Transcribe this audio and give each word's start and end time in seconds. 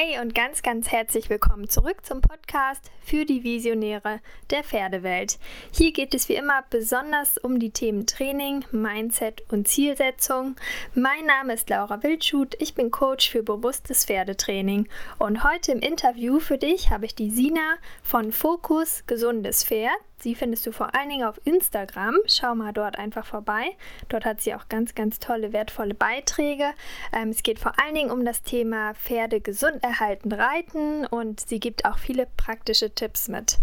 Hey 0.00 0.20
und 0.20 0.32
ganz, 0.32 0.62
ganz 0.62 0.92
herzlich 0.92 1.28
willkommen 1.28 1.68
zurück 1.68 2.06
zum 2.06 2.20
Podcast 2.20 2.88
für 3.00 3.24
die 3.24 3.42
Visionäre 3.42 4.20
der 4.48 4.62
Pferdewelt. 4.62 5.40
Hier 5.72 5.92
geht 5.92 6.14
es 6.14 6.28
wie 6.28 6.36
immer 6.36 6.62
besonders 6.70 7.36
um 7.36 7.58
die 7.58 7.72
Themen 7.72 8.06
Training, 8.06 8.64
Mindset 8.70 9.42
und 9.50 9.66
Zielsetzung. 9.66 10.54
Mein 10.94 11.26
Name 11.26 11.54
ist 11.54 11.68
Laura 11.68 12.00
Wildschut, 12.04 12.54
ich 12.60 12.76
bin 12.76 12.92
Coach 12.92 13.28
für 13.28 13.42
bewusstes 13.42 14.04
Pferdetraining 14.04 14.88
und 15.18 15.42
heute 15.42 15.72
im 15.72 15.80
Interview 15.80 16.38
für 16.38 16.58
dich 16.58 16.90
habe 16.90 17.04
ich 17.04 17.16
die 17.16 17.30
Sina 17.30 17.74
von 18.04 18.30
Fokus 18.30 19.02
Gesundes 19.08 19.64
Pferd. 19.64 19.98
Sie 20.20 20.34
findest 20.34 20.66
du 20.66 20.72
vor 20.72 20.94
allen 20.94 21.08
Dingen 21.08 21.24
auf 21.24 21.40
Instagram. 21.44 22.16
Schau 22.26 22.54
mal 22.54 22.72
dort 22.72 22.98
einfach 22.98 23.24
vorbei. 23.24 23.64
Dort 24.08 24.24
hat 24.24 24.40
sie 24.40 24.54
auch 24.54 24.68
ganz, 24.68 24.94
ganz 24.94 25.18
tolle, 25.18 25.52
wertvolle 25.52 25.94
Beiträge. 25.94 26.70
Ähm, 27.12 27.28
es 27.28 27.42
geht 27.42 27.58
vor 27.58 27.72
allen 27.80 27.94
Dingen 27.94 28.10
um 28.10 28.24
das 28.24 28.42
Thema 28.42 28.94
Pferde 28.94 29.40
gesund 29.40 29.82
erhalten 29.82 30.32
reiten 30.32 31.06
und 31.06 31.40
sie 31.40 31.60
gibt 31.60 31.84
auch 31.84 31.98
viele 31.98 32.26
praktische 32.36 32.94
Tipps 32.94 33.28
mit. 33.28 33.58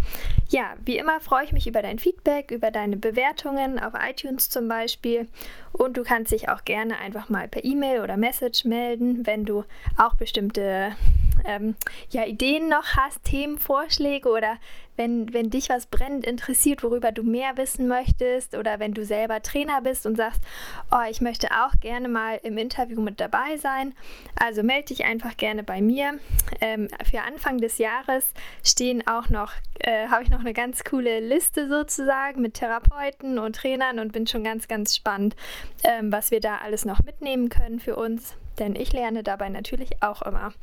Ja, 0.49 0.73
wie 0.85 0.98
immer 0.98 1.20
freue 1.20 1.43
ich 1.43 1.52
mich 1.52 1.67
über 1.67 1.81
dein 1.81 1.99
Feedback, 1.99 2.52
über 2.52 2.71
deine 2.71 2.98
Bewertungen 2.98 3.77
auf 3.79 3.93
iTunes 3.99 4.49
zum 4.49 4.67
Beispiel. 4.67 5.27
Und 5.73 5.98
du 5.98 6.03
kannst 6.03 6.31
dich 6.31 6.48
auch 6.48 6.63
gerne 6.63 6.98
einfach 6.99 7.29
mal 7.29 7.49
per 7.49 7.65
E-Mail 7.65 8.01
oder 8.01 8.15
Message 8.15 8.63
melden, 8.63 9.26
wenn 9.26 9.43
du 9.43 9.65
auch 9.98 10.15
bestimmte 10.15 10.95
ähm, 11.45 11.76
ja, 12.09 12.26
Ideen 12.26 12.70
noch 12.70 12.95
hast, 12.95 13.23
Themenvorschläge 13.23 14.30
oder 14.30 14.58
wenn, 14.98 15.34
wenn 15.34 15.49
dich 15.49 15.70
was 15.70 15.88
brennend 15.88 16.26
interessiert, 16.26 16.84
worüber 16.84 17.12
du 17.12 17.23
mehr 17.23 17.58
wissen 17.58 17.88
möchtest 17.88 18.55
oder 18.55 18.80
wenn 18.80 18.94
du 18.94 19.05
selber 19.05 19.41
Trainer 19.41 19.81
bist 19.81 20.05
und 20.05 20.16
sagst, 20.16 20.41
oh, 20.91 21.04
ich 21.09 21.21
möchte 21.21 21.49
auch 21.52 21.80
gerne 21.81 22.08
mal 22.08 22.40
im 22.44 22.58
Interview 22.58 23.02
mit 23.02 23.20
dabei 23.20 23.58
sein. 23.58 23.94
Also 24.35 24.63
melde 24.63 24.88
dich 24.88 25.05
einfach 25.05 25.38
gerne 25.38 25.63
bei 25.63 25.81
mir. 25.81 26.20
Ähm, 26.62 26.88
für 27.09 27.21
Anfang 27.21 27.59
des 27.59 27.77
Jahres 27.77 28.27
stehen 28.63 29.05
auch 29.07 29.30
noch, 29.30 29.52
äh, 29.80 30.07
habe 30.07 30.24
ich 30.24 30.30
noch 30.30 30.40
eine 30.40 30.54
ganz 30.54 30.84
coole 30.84 31.20
Liste 31.20 31.68
sozusagen 31.68 32.41
mit 32.41 32.55
Therapeuten 32.55 33.40
und 33.40 33.55
Trainern 33.57 33.99
und 33.99 34.13
bin 34.13 34.27
schon 34.27 34.43
ganz, 34.43 34.68
ganz 34.68 34.96
spannend, 34.96 35.35
ähm, 35.84 36.12
was 36.12 36.32
wir 36.32 36.40
da 36.40 36.59
alles 36.59 36.85
noch 36.85 37.04
mitnehmen 37.04 37.49
können 37.49 37.80
für 37.80 37.96
uns 37.96 38.35
denn 38.59 38.75
ich 38.75 38.93
lerne 38.93 39.23
dabei 39.23 39.49
natürlich 39.49 40.01
auch 40.01 40.21
immer. 40.21 40.53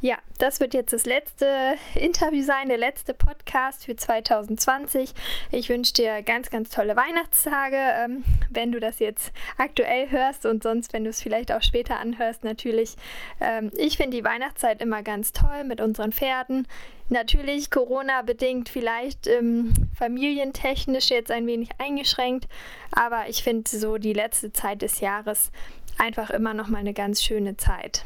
Ja, 0.00 0.16
das 0.38 0.60
wird 0.60 0.74
jetzt 0.74 0.92
das 0.92 1.06
letzte 1.06 1.74
Interview 1.94 2.42
sein, 2.42 2.68
der 2.68 2.78
letzte 2.78 3.14
Podcast 3.14 3.84
für 3.84 3.96
2020. 3.96 5.12
Ich 5.50 5.68
wünsche 5.68 5.92
dir 5.92 6.22
ganz, 6.22 6.50
ganz 6.50 6.70
tolle 6.70 6.96
Weihnachtstage, 6.96 7.76
ähm, 7.76 8.24
wenn 8.50 8.72
du 8.72 8.80
das 8.80 8.98
jetzt 8.98 9.32
aktuell 9.58 10.10
hörst 10.10 10.46
und 10.46 10.62
sonst, 10.62 10.92
wenn 10.92 11.04
du 11.04 11.10
es 11.10 11.22
vielleicht 11.22 11.52
auch 11.52 11.62
später 11.62 11.98
anhörst, 11.98 12.44
natürlich. 12.44 12.96
Ähm, 13.40 13.70
ich 13.76 13.96
finde 13.96 14.16
die 14.16 14.24
Weihnachtszeit 14.24 14.80
immer 14.80 15.02
ganz 15.02 15.32
toll 15.32 15.64
mit 15.64 15.80
unseren 15.80 16.12
Pferden. 16.12 16.66
Natürlich 17.12 17.70
Corona-bedingt 17.70 18.68
vielleicht 18.68 19.26
ähm, 19.26 19.72
familientechnisch 19.98 21.10
jetzt 21.10 21.32
ein 21.32 21.44
wenig 21.48 21.70
eingeschränkt, 21.78 22.46
aber 22.92 23.28
ich 23.28 23.42
finde 23.42 23.68
so 23.68 23.98
die 23.98 24.12
letzte 24.12 24.52
Zeit 24.52 24.82
des 24.82 25.00
Jahres 25.00 25.50
einfach 25.98 26.30
immer 26.30 26.54
noch 26.54 26.68
mal 26.68 26.78
eine 26.78 26.94
ganz 26.94 27.22
schöne 27.22 27.56
Zeit. 27.56 28.04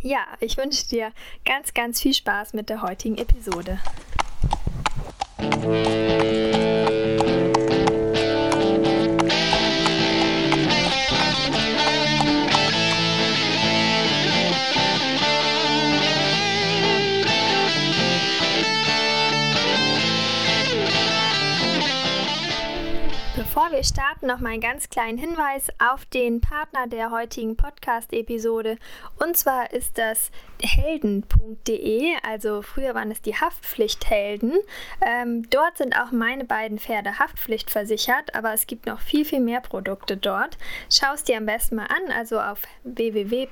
Ja, 0.00 0.20
ich 0.40 0.56
wünsche 0.56 0.88
dir 0.88 1.12
ganz, 1.44 1.74
ganz 1.74 2.00
viel 2.00 2.14
Spaß 2.14 2.54
mit 2.54 2.68
der 2.68 2.82
heutigen 2.82 3.18
Episode. 3.18 3.78
Bevor 23.68 23.80
wir 23.80 23.84
starten, 23.84 24.28
noch 24.28 24.40
mal 24.40 24.52
einen 24.52 24.62
ganz 24.62 24.88
kleinen 24.88 25.18
Hinweis 25.18 25.68
auf 25.78 26.06
den 26.06 26.40
Partner 26.40 26.86
der 26.86 27.10
heutigen 27.10 27.54
Podcast-Episode. 27.54 28.78
Und 29.18 29.36
zwar 29.36 29.74
ist 29.74 29.98
das 29.98 30.30
helden.de, 30.62 32.14
also 32.26 32.62
früher 32.62 32.94
waren 32.94 33.10
es 33.10 33.20
die 33.20 33.34
Haftpflichthelden. 33.36 34.54
Ähm, 35.04 35.50
dort 35.50 35.76
sind 35.76 35.94
auch 35.94 36.12
meine 36.12 36.46
beiden 36.46 36.78
Pferde 36.78 37.18
haftpflichtversichert, 37.18 38.34
aber 38.34 38.54
es 38.54 38.66
gibt 38.66 38.86
noch 38.86 39.00
viel, 39.00 39.26
viel 39.26 39.40
mehr 39.40 39.60
Produkte 39.60 40.16
dort. 40.16 40.56
Schau 40.90 41.12
es 41.12 41.24
dir 41.24 41.36
am 41.36 41.44
besten 41.44 41.76
mal 41.76 41.88
an, 41.88 42.10
also 42.10 42.40
auf 42.40 42.62
www.helden.de. 42.84 43.46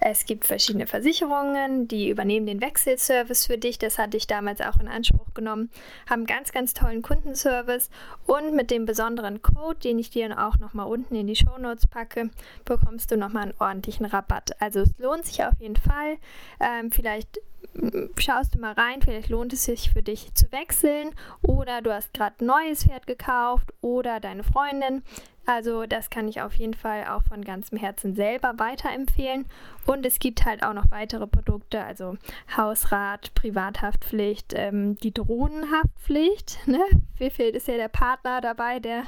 Es 0.00 0.24
gibt 0.24 0.46
verschiedene 0.46 0.86
Versicherungen, 0.86 1.88
die 1.88 2.08
übernehmen 2.08 2.46
den 2.46 2.62
Wechselservice 2.62 3.44
für 3.46 3.58
dich. 3.58 3.78
Das 3.78 3.98
hatte 3.98 4.16
ich 4.16 4.26
damals 4.26 4.62
auch 4.62 4.80
in 4.80 4.88
Anspruch 4.88 5.34
genommen. 5.34 5.70
Haben 6.08 6.24
ganz, 6.24 6.52
ganz 6.52 6.72
tollen 6.72 7.02
Kundenservice 7.02 7.90
und 8.26 8.54
mit 8.54 8.70
dem 8.70 8.84
besonderen 8.86 9.42
Code, 9.42 9.78
den 9.80 9.98
ich 9.98 10.10
dir 10.10 10.46
auch 10.46 10.58
nochmal 10.58 10.86
unten 10.86 11.14
in 11.14 11.26
die 11.26 11.36
Show 11.36 11.58
Notes 11.58 11.86
packe, 11.86 12.30
bekommst 12.64 13.10
du 13.10 13.16
nochmal 13.16 13.44
einen 13.44 13.54
ordentlichen 13.58 14.06
Rabatt. 14.06 14.52
Also 14.60 14.80
es 14.80 14.90
lohnt 14.98 15.26
sich 15.26 15.44
auf 15.44 15.54
jeden 15.58 15.76
Fall. 15.76 16.16
Ähm, 16.60 16.90
vielleicht 16.90 17.38
mm, 17.74 18.06
schaust 18.18 18.54
du 18.54 18.58
mal 18.58 18.72
rein, 18.72 19.02
vielleicht 19.02 19.28
lohnt 19.28 19.52
es 19.52 19.64
sich 19.64 19.90
für 19.92 20.02
dich 20.02 20.32
zu 20.34 20.50
wechseln 20.52 21.10
oder 21.42 21.82
du 21.82 21.92
hast 21.92 22.14
gerade 22.14 22.36
ein 22.40 22.46
neues 22.46 22.84
Pferd 22.84 23.06
gekauft 23.06 23.72
oder 23.80 24.20
deine 24.20 24.44
Freundin 24.44 25.02
also 25.46 25.84
das 25.86 26.10
kann 26.10 26.28
ich 26.28 26.40
auf 26.40 26.54
jeden 26.54 26.74
Fall 26.74 27.04
auch 27.06 27.22
von 27.22 27.44
ganzem 27.44 27.78
Herzen 27.78 28.14
selber 28.14 28.54
weiterempfehlen. 28.56 29.46
Und 29.86 30.06
es 30.06 30.18
gibt 30.18 30.46
halt 30.46 30.62
auch 30.62 30.72
noch 30.72 30.90
weitere 30.90 31.26
Produkte, 31.26 31.84
also 31.84 32.16
Hausrat, 32.56 33.34
Privathaftpflicht, 33.34 34.54
ähm, 34.54 34.96
die 34.96 35.12
Drohnenhaftpflicht. 35.12 36.66
Ne? 36.66 36.80
Wie 37.18 37.30
viel 37.30 37.50
ist 37.50 37.68
ja 37.68 37.76
der 37.76 37.88
Partner 37.88 38.40
dabei, 38.40 38.80
der 38.80 39.02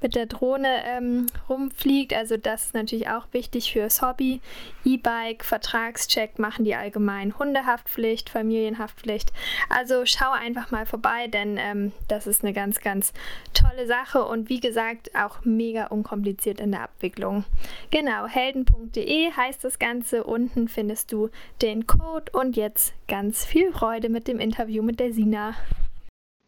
mit 0.00 0.14
der 0.14 0.26
Drohne 0.26 0.84
ähm, 0.84 1.26
rumfliegt? 1.48 2.14
Also 2.14 2.36
das 2.36 2.66
ist 2.66 2.74
natürlich 2.74 3.08
auch 3.08 3.26
wichtig 3.32 3.72
fürs 3.72 4.00
Hobby. 4.02 4.40
E-Bike, 4.84 5.44
Vertragscheck 5.44 6.38
machen 6.38 6.64
die 6.64 6.76
allgemein 6.76 7.36
Hundehaftpflicht, 7.36 8.30
Familienhaftpflicht. 8.30 9.32
Also 9.68 10.06
schau 10.06 10.30
einfach 10.30 10.70
mal 10.70 10.86
vorbei, 10.86 11.26
denn 11.26 11.56
ähm, 11.58 11.92
das 12.06 12.28
ist 12.28 12.44
eine 12.44 12.52
ganz, 12.52 12.80
ganz 12.80 13.12
tolle 13.52 13.86
Sache 13.86 14.24
und 14.24 14.48
wie 14.48 14.60
gesagt 14.60 15.10
auch 15.16 15.44
mega 15.44 15.79
mega 15.80 15.86
unkompliziert 15.86 16.60
in 16.60 16.72
der 16.72 16.82
Abwicklung. 16.82 17.44
Genau, 17.90 18.26
helden.de 18.26 19.32
heißt 19.32 19.64
das 19.64 19.78
Ganze. 19.78 20.24
Unten 20.24 20.68
findest 20.68 21.12
du 21.12 21.30
den 21.62 21.86
Code 21.86 22.30
und 22.32 22.56
jetzt 22.56 22.94
ganz 23.08 23.44
viel 23.44 23.72
Freude 23.72 24.08
mit 24.08 24.28
dem 24.28 24.40
Interview 24.40 24.82
mit 24.82 25.00
der 25.00 25.12
Sina. 25.12 25.54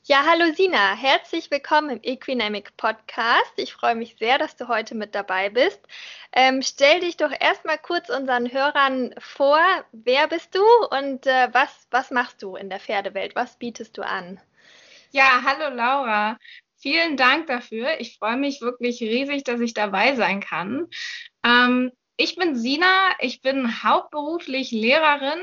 Ja, 0.04 0.24
hallo 0.28 0.52
Sina, 0.52 0.96
herzlich 0.96 1.50
willkommen 1.52 1.90
im 1.90 2.00
Equinamic 2.02 2.76
Podcast. 2.76 3.52
Ich 3.56 3.72
freue 3.72 3.94
mich 3.94 4.16
sehr, 4.18 4.36
dass 4.36 4.56
du 4.56 4.66
heute 4.66 4.96
mit 4.96 5.14
dabei 5.14 5.48
bist. 5.48 5.80
Ähm, 6.32 6.60
stell 6.60 7.00
dich 7.00 7.16
doch 7.16 7.30
erstmal 7.30 7.78
kurz 7.78 8.08
unseren 8.08 8.52
Hörern 8.52 9.14
vor. 9.18 9.60
Wer 9.92 10.26
bist 10.26 10.56
du 10.56 10.64
und 10.90 11.26
äh, 11.26 11.48
was, 11.52 11.86
was 11.92 12.10
machst 12.10 12.42
du 12.42 12.56
in 12.56 12.68
der 12.68 12.80
Pferdewelt? 12.80 13.36
Was 13.36 13.56
bietest 13.56 13.96
du 13.96 14.02
an? 14.02 14.40
Ja, 15.12 15.42
hallo 15.44 15.74
Laura. 15.74 16.38
Vielen 16.82 17.16
Dank 17.16 17.46
dafür. 17.46 18.00
Ich 18.00 18.18
freue 18.18 18.36
mich 18.36 18.60
wirklich 18.60 19.00
riesig, 19.00 19.44
dass 19.44 19.60
ich 19.60 19.72
dabei 19.72 20.16
sein 20.16 20.40
kann. 20.40 20.88
Ähm, 21.44 21.92
ich 22.16 22.34
bin 22.34 22.56
Sina, 22.56 23.12
ich 23.20 23.40
bin 23.40 23.84
hauptberuflich 23.84 24.72
Lehrerin 24.72 25.38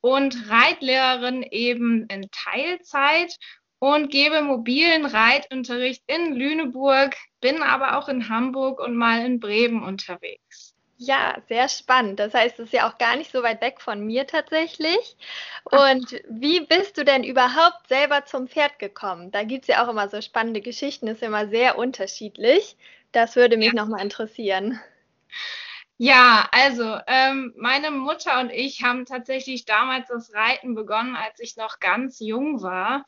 und 0.00 0.48
Reitlehrerin 0.48 1.42
eben 1.42 2.06
in 2.06 2.30
Teilzeit 2.30 3.36
und 3.78 4.10
gebe 4.10 4.40
mobilen 4.40 5.04
Reitunterricht 5.04 6.02
in 6.06 6.34
Lüneburg, 6.34 7.14
bin 7.42 7.62
aber 7.62 7.98
auch 7.98 8.08
in 8.08 8.30
Hamburg 8.30 8.80
und 8.80 8.96
mal 8.96 9.24
in 9.24 9.38
Bremen 9.38 9.82
unterwegs. 9.82 10.69
Ja, 11.02 11.38
sehr 11.48 11.70
spannend. 11.70 12.20
Das 12.20 12.34
heißt, 12.34 12.58
es 12.58 12.66
ist 12.66 12.72
ja 12.74 12.86
auch 12.86 12.98
gar 12.98 13.16
nicht 13.16 13.32
so 13.32 13.42
weit 13.42 13.62
weg 13.62 13.80
von 13.80 14.04
mir 14.04 14.26
tatsächlich. 14.26 15.16
Und 15.64 16.20
wie 16.28 16.60
bist 16.60 16.98
du 16.98 17.06
denn 17.06 17.24
überhaupt 17.24 17.88
selber 17.88 18.26
zum 18.26 18.48
Pferd 18.48 18.78
gekommen? 18.78 19.30
Da 19.30 19.42
gibt 19.42 19.62
es 19.62 19.68
ja 19.68 19.82
auch 19.82 19.88
immer 19.88 20.10
so 20.10 20.20
spannende 20.20 20.60
Geschichten, 20.60 21.06
ist 21.06 21.22
immer 21.22 21.48
sehr 21.48 21.78
unterschiedlich. 21.78 22.76
Das 23.12 23.34
würde 23.34 23.56
mich 23.56 23.68
ja. 23.68 23.72
nochmal 23.72 24.02
interessieren. 24.02 24.78
Ja, 25.96 26.46
also 26.52 26.98
ähm, 27.06 27.54
meine 27.56 27.90
Mutter 27.92 28.38
und 28.38 28.50
ich 28.50 28.82
haben 28.82 29.06
tatsächlich 29.06 29.64
damals 29.64 30.08
das 30.08 30.34
Reiten 30.34 30.74
begonnen, 30.74 31.16
als 31.16 31.40
ich 31.40 31.56
noch 31.56 31.80
ganz 31.80 32.20
jung 32.20 32.60
war. 32.60 33.06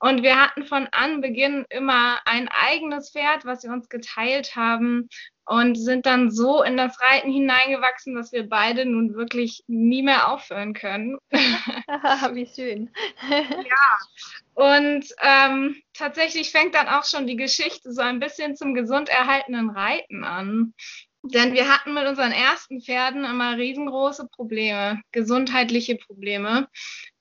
Und 0.00 0.24
wir 0.24 0.40
hatten 0.40 0.64
von 0.64 0.88
Anbeginn 0.90 1.66
immer 1.70 2.18
ein 2.24 2.48
eigenes 2.48 3.12
Pferd, 3.12 3.44
was 3.44 3.62
wir 3.62 3.70
uns 3.70 3.88
geteilt 3.88 4.56
haben 4.56 5.08
und 5.46 5.76
sind 5.76 6.06
dann 6.06 6.30
so 6.30 6.62
in 6.62 6.76
das 6.76 7.00
Reiten 7.00 7.30
hineingewachsen, 7.30 8.14
dass 8.14 8.32
wir 8.32 8.48
beide 8.48 8.86
nun 8.86 9.14
wirklich 9.14 9.64
nie 9.66 10.02
mehr 10.02 10.32
aufhören 10.32 10.72
können. 10.72 11.18
Wie 11.30 12.46
schön. 12.46 12.90
ja, 13.28 13.98
und 14.54 15.06
ähm, 15.22 15.76
tatsächlich 15.94 16.50
fängt 16.50 16.74
dann 16.74 16.88
auch 16.88 17.04
schon 17.04 17.26
die 17.26 17.36
Geschichte 17.36 17.92
so 17.92 18.02
ein 18.02 18.20
bisschen 18.20 18.56
zum 18.56 18.74
gesund 18.74 19.08
erhaltenen 19.08 19.70
Reiten 19.70 20.24
an. 20.24 20.74
Denn 21.24 21.54
wir 21.54 21.72
hatten 21.72 21.94
mit 21.94 22.06
unseren 22.06 22.32
ersten 22.32 22.80
Pferden 22.80 23.24
immer 23.24 23.56
riesengroße 23.56 24.26
Probleme, 24.34 25.00
gesundheitliche 25.12 25.96
Probleme, 25.96 26.68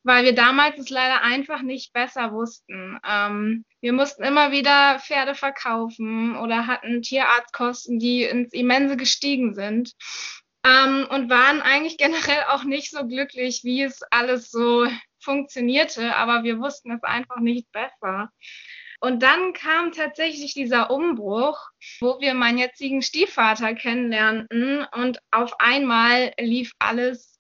weil 0.03 0.23
wir 0.23 0.33
damals 0.33 0.77
es 0.79 0.89
leider 0.89 1.21
einfach 1.21 1.61
nicht 1.61 1.93
besser 1.93 2.31
wussten. 2.31 2.99
Ähm, 3.07 3.65
wir 3.81 3.93
mussten 3.93 4.23
immer 4.23 4.51
wieder 4.51 4.99
Pferde 4.99 5.35
verkaufen 5.35 6.35
oder 6.37 6.67
hatten 6.67 7.01
Tierarztkosten, 7.01 7.99
die 7.99 8.23
ins 8.23 8.53
Immense 8.53 8.97
gestiegen 8.97 9.53
sind. 9.53 9.93
Ähm, 10.65 11.07
und 11.09 11.29
waren 11.29 11.61
eigentlich 11.61 11.97
generell 11.97 12.43
auch 12.49 12.63
nicht 12.63 12.91
so 12.91 13.07
glücklich, 13.07 13.61
wie 13.63 13.83
es 13.83 14.01
alles 14.11 14.51
so 14.51 14.87
funktionierte, 15.19 16.15
aber 16.15 16.43
wir 16.43 16.59
wussten 16.59 16.91
es 16.91 17.03
einfach 17.03 17.37
nicht 17.37 17.71
besser. 17.71 18.31
Und 19.03 19.23
dann 19.23 19.53
kam 19.53 19.91
tatsächlich 19.91 20.53
dieser 20.53 20.91
Umbruch, 20.91 21.57
wo 22.01 22.19
wir 22.19 22.35
meinen 22.35 22.59
jetzigen 22.59 23.01
Stiefvater 23.01 23.73
kennenlernten 23.73 24.85
und 24.93 25.19
auf 25.31 25.59
einmal 25.59 26.33
lief 26.39 26.71
alles, 26.77 27.39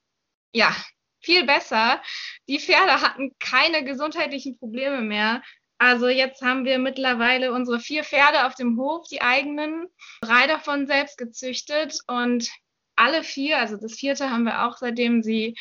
ja, 0.53 0.75
viel 1.21 1.45
besser. 1.45 2.01
Die 2.47 2.59
Pferde 2.59 3.01
hatten 3.01 3.31
keine 3.39 3.83
gesundheitlichen 3.83 4.57
Probleme 4.57 5.01
mehr. 5.01 5.41
Also 5.77 6.07
jetzt 6.07 6.41
haben 6.41 6.65
wir 6.65 6.77
mittlerweile 6.77 7.53
unsere 7.53 7.79
vier 7.79 8.03
Pferde 8.03 8.45
auf 8.45 8.55
dem 8.55 8.77
Hof, 8.77 9.07
die 9.09 9.21
eigenen, 9.21 9.87
drei 10.21 10.45
davon 10.45 10.85
selbst 10.85 11.17
gezüchtet 11.17 11.97
und 12.07 12.49
alle 12.95 13.23
vier, 13.23 13.57
also 13.57 13.77
das 13.77 13.95
vierte 13.95 14.29
haben 14.29 14.43
wir 14.43 14.67
auch 14.67 14.77
seitdem 14.77 15.23
sie 15.23 15.55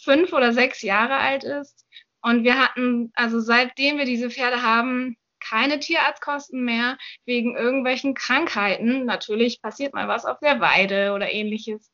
fünf 0.00 0.32
oder 0.32 0.52
sechs 0.52 0.80
Jahre 0.80 1.16
alt 1.16 1.44
ist. 1.44 1.86
Und 2.22 2.44
wir 2.44 2.58
hatten, 2.58 3.12
also 3.14 3.40
seitdem 3.40 3.98
wir 3.98 4.06
diese 4.06 4.30
Pferde 4.30 4.62
haben, 4.62 5.16
keine 5.40 5.78
Tierarztkosten 5.78 6.64
mehr 6.64 6.98
wegen 7.26 7.56
irgendwelchen 7.56 8.14
Krankheiten. 8.14 9.04
Natürlich 9.04 9.62
passiert 9.62 9.94
mal 9.94 10.08
was 10.08 10.24
auf 10.24 10.38
der 10.40 10.60
Weide 10.60 11.12
oder 11.12 11.30
ähnliches. 11.30 11.92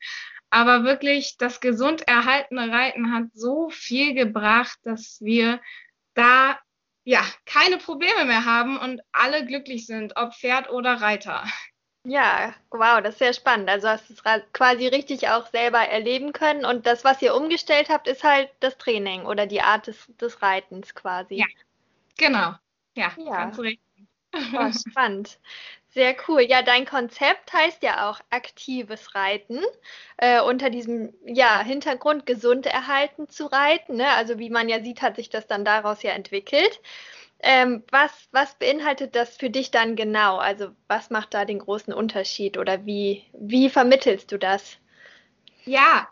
Aber 0.54 0.84
wirklich, 0.84 1.36
das 1.36 1.58
gesund 1.58 2.06
erhaltene 2.06 2.70
Reiten 2.70 3.12
hat 3.12 3.24
so 3.34 3.70
viel 3.70 4.14
gebracht, 4.14 4.78
dass 4.84 5.20
wir 5.20 5.60
da 6.14 6.56
ja 7.02 7.24
keine 7.44 7.78
Probleme 7.78 8.24
mehr 8.24 8.44
haben 8.44 8.78
und 8.78 9.00
alle 9.10 9.44
glücklich 9.44 9.84
sind, 9.84 10.16
ob 10.16 10.32
Pferd 10.32 10.70
oder 10.70 11.00
Reiter. 11.00 11.42
Ja, 12.06 12.54
wow, 12.70 13.00
das 13.02 13.14
ist 13.14 13.18
sehr 13.18 13.32
spannend. 13.32 13.68
Also 13.68 13.88
hast 13.88 14.08
du 14.08 14.14
es 14.14 14.22
quasi 14.52 14.86
richtig 14.86 15.28
auch 15.28 15.48
selber 15.48 15.80
erleben 15.80 16.32
können. 16.32 16.64
Und 16.64 16.86
das, 16.86 17.02
was 17.02 17.20
ihr 17.20 17.34
umgestellt 17.34 17.88
habt, 17.88 18.06
ist 18.06 18.22
halt 18.22 18.48
das 18.60 18.78
Training 18.78 19.26
oder 19.26 19.46
die 19.46 19.60
Art 19.60 19.88
des, 19.88 20.06
des 20.20 20.40
Reitens 20.40 20.94
quasi. 20.94 21.34
Ja, 21.34 21.46
genau. 22.16 22.54
Ja, 22.94 23.10
ja. 23.16 23.44
ganz 23.46 23.58
richtig. 23.58 23.80
Oh, 24.56 24.70
spannend. 24.70 25.40
Sehr 25.94 26.16
cool. 26.26 26.42
Ja, 26.42 26.62
dein 26.62 26.86
Konzept 26.86 27.52
heißt 27.52 27.84
ja 27.84 28.10
auch 28.10 28.18
aktives 28.30 29.14
Reiten. 29.14 29.60
Äh, 30.16 30.40
unter 30.40 30.68
diesem 30.68 31.14
ja, 31.24 31.62
Hintergrund 31.62 32.26
gesund 32.26 32.66
erhalten 32.66 33.28
zu 33.28 33.46
reiten. 33.46 33.96
Ne? 33.96 34.08
Also 34.08 34.40
wie 34.40 34.50
man 34.50 34.68
ja 34.68 34.82
sieht, 34.82 35.02
hat 35.02 35.14
sich 35.14 35.30
das 35.30 35.46
dann 35.46 35.64
daraus 35.64 36.02
ja 36.02 36.10
entwickelt. 36.10 36.80
Ähm, 37.38 37.84
was, 37.92 38.10
was 38.32 38.56
beinhaltet 38.56 39.14
das 39.14 39.36
für 39.36 39.50
dich 39.50 39.70
dann 39.70 39.94
genau? 39.94 40.38
Also 40.38 40.70
was 40.88 41.10
macht 41.10 41.32
da 41.32 41.44
den 41.44 41.60
großen 41.60 41.94
Unterschied 41.94 42.58
oder 42.58 42.84
wie, 42.86 43.24
wie 43.32 43.70
vermittelst 43.70 44.32
du 44.32 44.38
das? 44.38 44.78
Ja, 45.66 46.08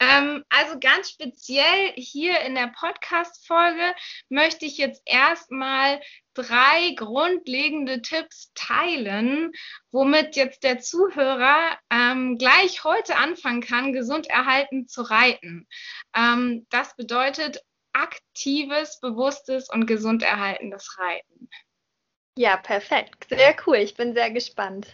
ähm, 0.00 0.44
also 0.50 0.78
ganz 0.78 1.10
speziell 1.10 1.92
hier 1.94 2.40
in 2.40 2.54
der 2.54 2.72
Podcast-Folge 2.78 3.94
möchte 4.28 4.66
ich 4.66 4.76
jetzt 4.76 5.00
erstmal 5.06 6.00
drei 6.34 6.94
grundlegende 6.96 8.02
Tipps 8.02 8.52
teilen, 8.54 9.52
womit 9.90 10.36
jetzt 10.36 10.62
der 10.62 10.80
Zuhörer 10.80 11.78
ähm, 11.90 12.38
gleich 12.38 12.84
heute 12.84 13.16
anfangen 13.16 13.60
kann, 13.60 13.92
gesund 13.92 14.28
erhalten 14.28 14.88
zu 14.88 15.02
reiten. 15.02 15.66
Ähm, 16.14 16.66
das 16.70 16.96
bedeutet 16.96 17.62
aktives, 17.92 19.00
bewusstes 19.00 19.68
und 19.68 19.86
gesund 19.86 20.22
erhaltenes 20.22 20.98
Reiten. 20.98 21.48
Ja, 22.36 22.56
perfekt. 22.56 23.26
Sehr 23.28 23.54
cool. 23.66 23.76
Ich 23.76 23.94
bin 23.94 24.14
sehr 24.14 24.30
gespannt. 24.30 24.86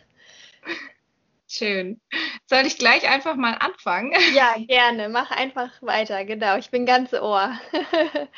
Schön. 1.46 2.00
Soll 2.46 2.67
ich 2.67 2.79
gleich 2.79 3.08
einfach 3.08 3.37
mal 3.37 3.55
anfangen? 3.55 4.12
Ja, 4.34 4.56
gerne. 4.58 5.08
Mach 5.08 5.31
einfach 5.31 5.70
weiter. 5.81 6.25
Genau. 6.25 6.58
Ich 6.58 6.70
bin 6.70 6.84
ganz 6.84 7.12
Ohr. 7.14 7.58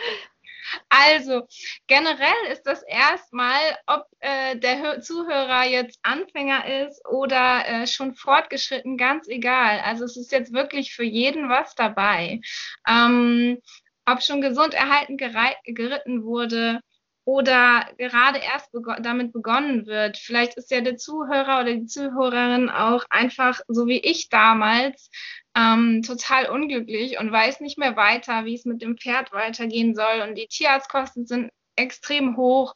Also, 0.89 1.47
generell 1.87 2.53
ist 2.53 2.63
das 2.63 2.83
erstmal, 2.83 3.61
ob 3.87 4.07
äh, 4.21 4.57
der 4.57 5.01
Zuhörer 5.01 5.65
jetzt 5.65 5.99
Anfänger 6.03 6.87
ist 6.87 7.05
oder 7.09 7.67
äh, 7.67 7.87
schon 7.87 8.15
fortgeschritten, 8.15 8.97
ganz 8.97 9.29
egal. 9.29 9.81
Also, 9.81 10.05
es 10.05 10.17
ist 10.17 10.33
jetzt 10.33 10.53
wirklich 10.53 10.95
für 10.95 11.05
jeden 11.05 11.49
was 11.49 11.75
dabei. 11.75 12.41
Ähm, 12.89 13.59
ob 14.07 14.23
schon 14.23 14.41
gesund 14.41 14.75
erhalten 14.75 15.17
geritten 15.17 16.25
wurde 16.25 16.81
oder 17.25 17.87
gerade 17.99 18.39
erst 18.39 18.73
bego 18.73 18.95
damit 19.01 19.33
begonnen 19.33 19.87
wird. 19.87 20.17
Vielleicht 20.19 20.57
ist 20.57 20.71
ja 20.71 20.81
der 20.81 20.97
Zuhörer 20.97 21.61
oder 21.61 21.75
die 21.75 21.87
Zuhörerin 21.87 22.71
auch 22.71 23.05
einfach, 23.11 23.61
so 23.69 23.87
wie 23.87 23.99
ich 23.99 24.29
damals, 24.29 25.11
ähm, 25.57 26.03
total 26.03 26.49
unglücklich 26.51 27.19
und 27.19 27.33
weiß 27.33 27.61
nicht 27.61 27.79
mehr 27.79 27.97
weiter, 27.97 28.45
wie 28.45 28.55
es 28.55 28.65
mit 28.65 28.83
dem 28.83 28.97
Pferd 28.97 29.33
weitergehen 29.33 29.95
soll. 29.95 30.25
Und 30.27 30.37
die 30.37 30.47
Tierarztkosten 30.47 31.27
sind 31.27 31.51
extrem 31.77 32.37
hoch. 32.37 32.75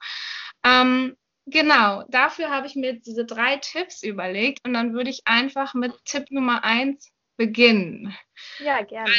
Ähm, 0.64 1.16
genau, 1.46 2.04
dafür 2.08 2.50
habe 2.50 2.66
ich 2.66 2.74
mir 2.74 2.94
jetzt 2.94 3.06
diese 3.06 3.24
drei 3.24 3.56
Tipps 3.58 4.02
überlegt 4.02 4.66
und 4.66 4.74
dann 4.74 4.94
würde 4.94 5.10
ich 5.10 5.22
einfach 5.26 5.74
mit 5.74 5.92
Tipp 6.04 6.30
Nummer 6.30 6.64
eins 6.64 7.12
beginnen. 7.36 8.16
Ja, 8.58 8.82
gerne. 8.82 9.12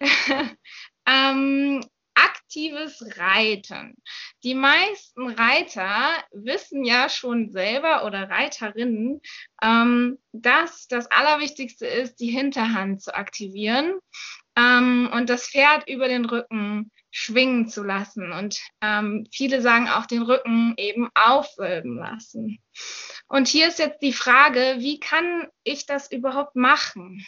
ähm, 1.06 1.84
aktives 2.14 3.04
Reiten. 3.18 3.96
Die 4.42 4.54
meisten 4.54 5.28
Reiter 5.28 6.12
wissen 6.32 6.84
ja 6.84 7.08
schon 7.08 7.50
selber 7.50 8.04
oder 8.04 8.30
Reiterinnen, 8.30 9.20
ähm, 9.62 10.18
dass 10.32 10.86
das 10.88 11.10
Allerwichtigste 11.10 11.86
ist, 11.86 12.16
die 12.16 12.30
Hinterhand 12.30 13.02
zu 13.02 13.14
aktivieren 13.14 13.98
ähm, 14.56 15.10
und 15.12 15.30
das 15.30 15.48
Pferd 15.48 15.88
über 15.88 16.08
den 16.08 16.24
Rücken 16.24 16.90
schwingen 17.10 17.68
zu 17.68 17.82
lassen. 17.84 18.32
Und 18.32 18.60
ähm, 18.80 19.26
viele 19.32 19.62
sagen 19.62 19.88
auch 19.88 20.06
den 20.06 20.22
Rücken 20.22 20.74
eben 20.76 21.08
aufwölben 21.14 21.96
lassen. 21.96 22.58
Und 23.28 23.48
hier 23.48 23.68
ist 23.68 23.78
jetzt 23.78 24.02
die 24.02 24.12
Frage, 24.12 24.76
wie 24.78 24.98
kann 24.98 25.48
ich 25.62 25.86
das 25.86 26.10
überhaupt 26.10 26.56
machen? 26.56 27.24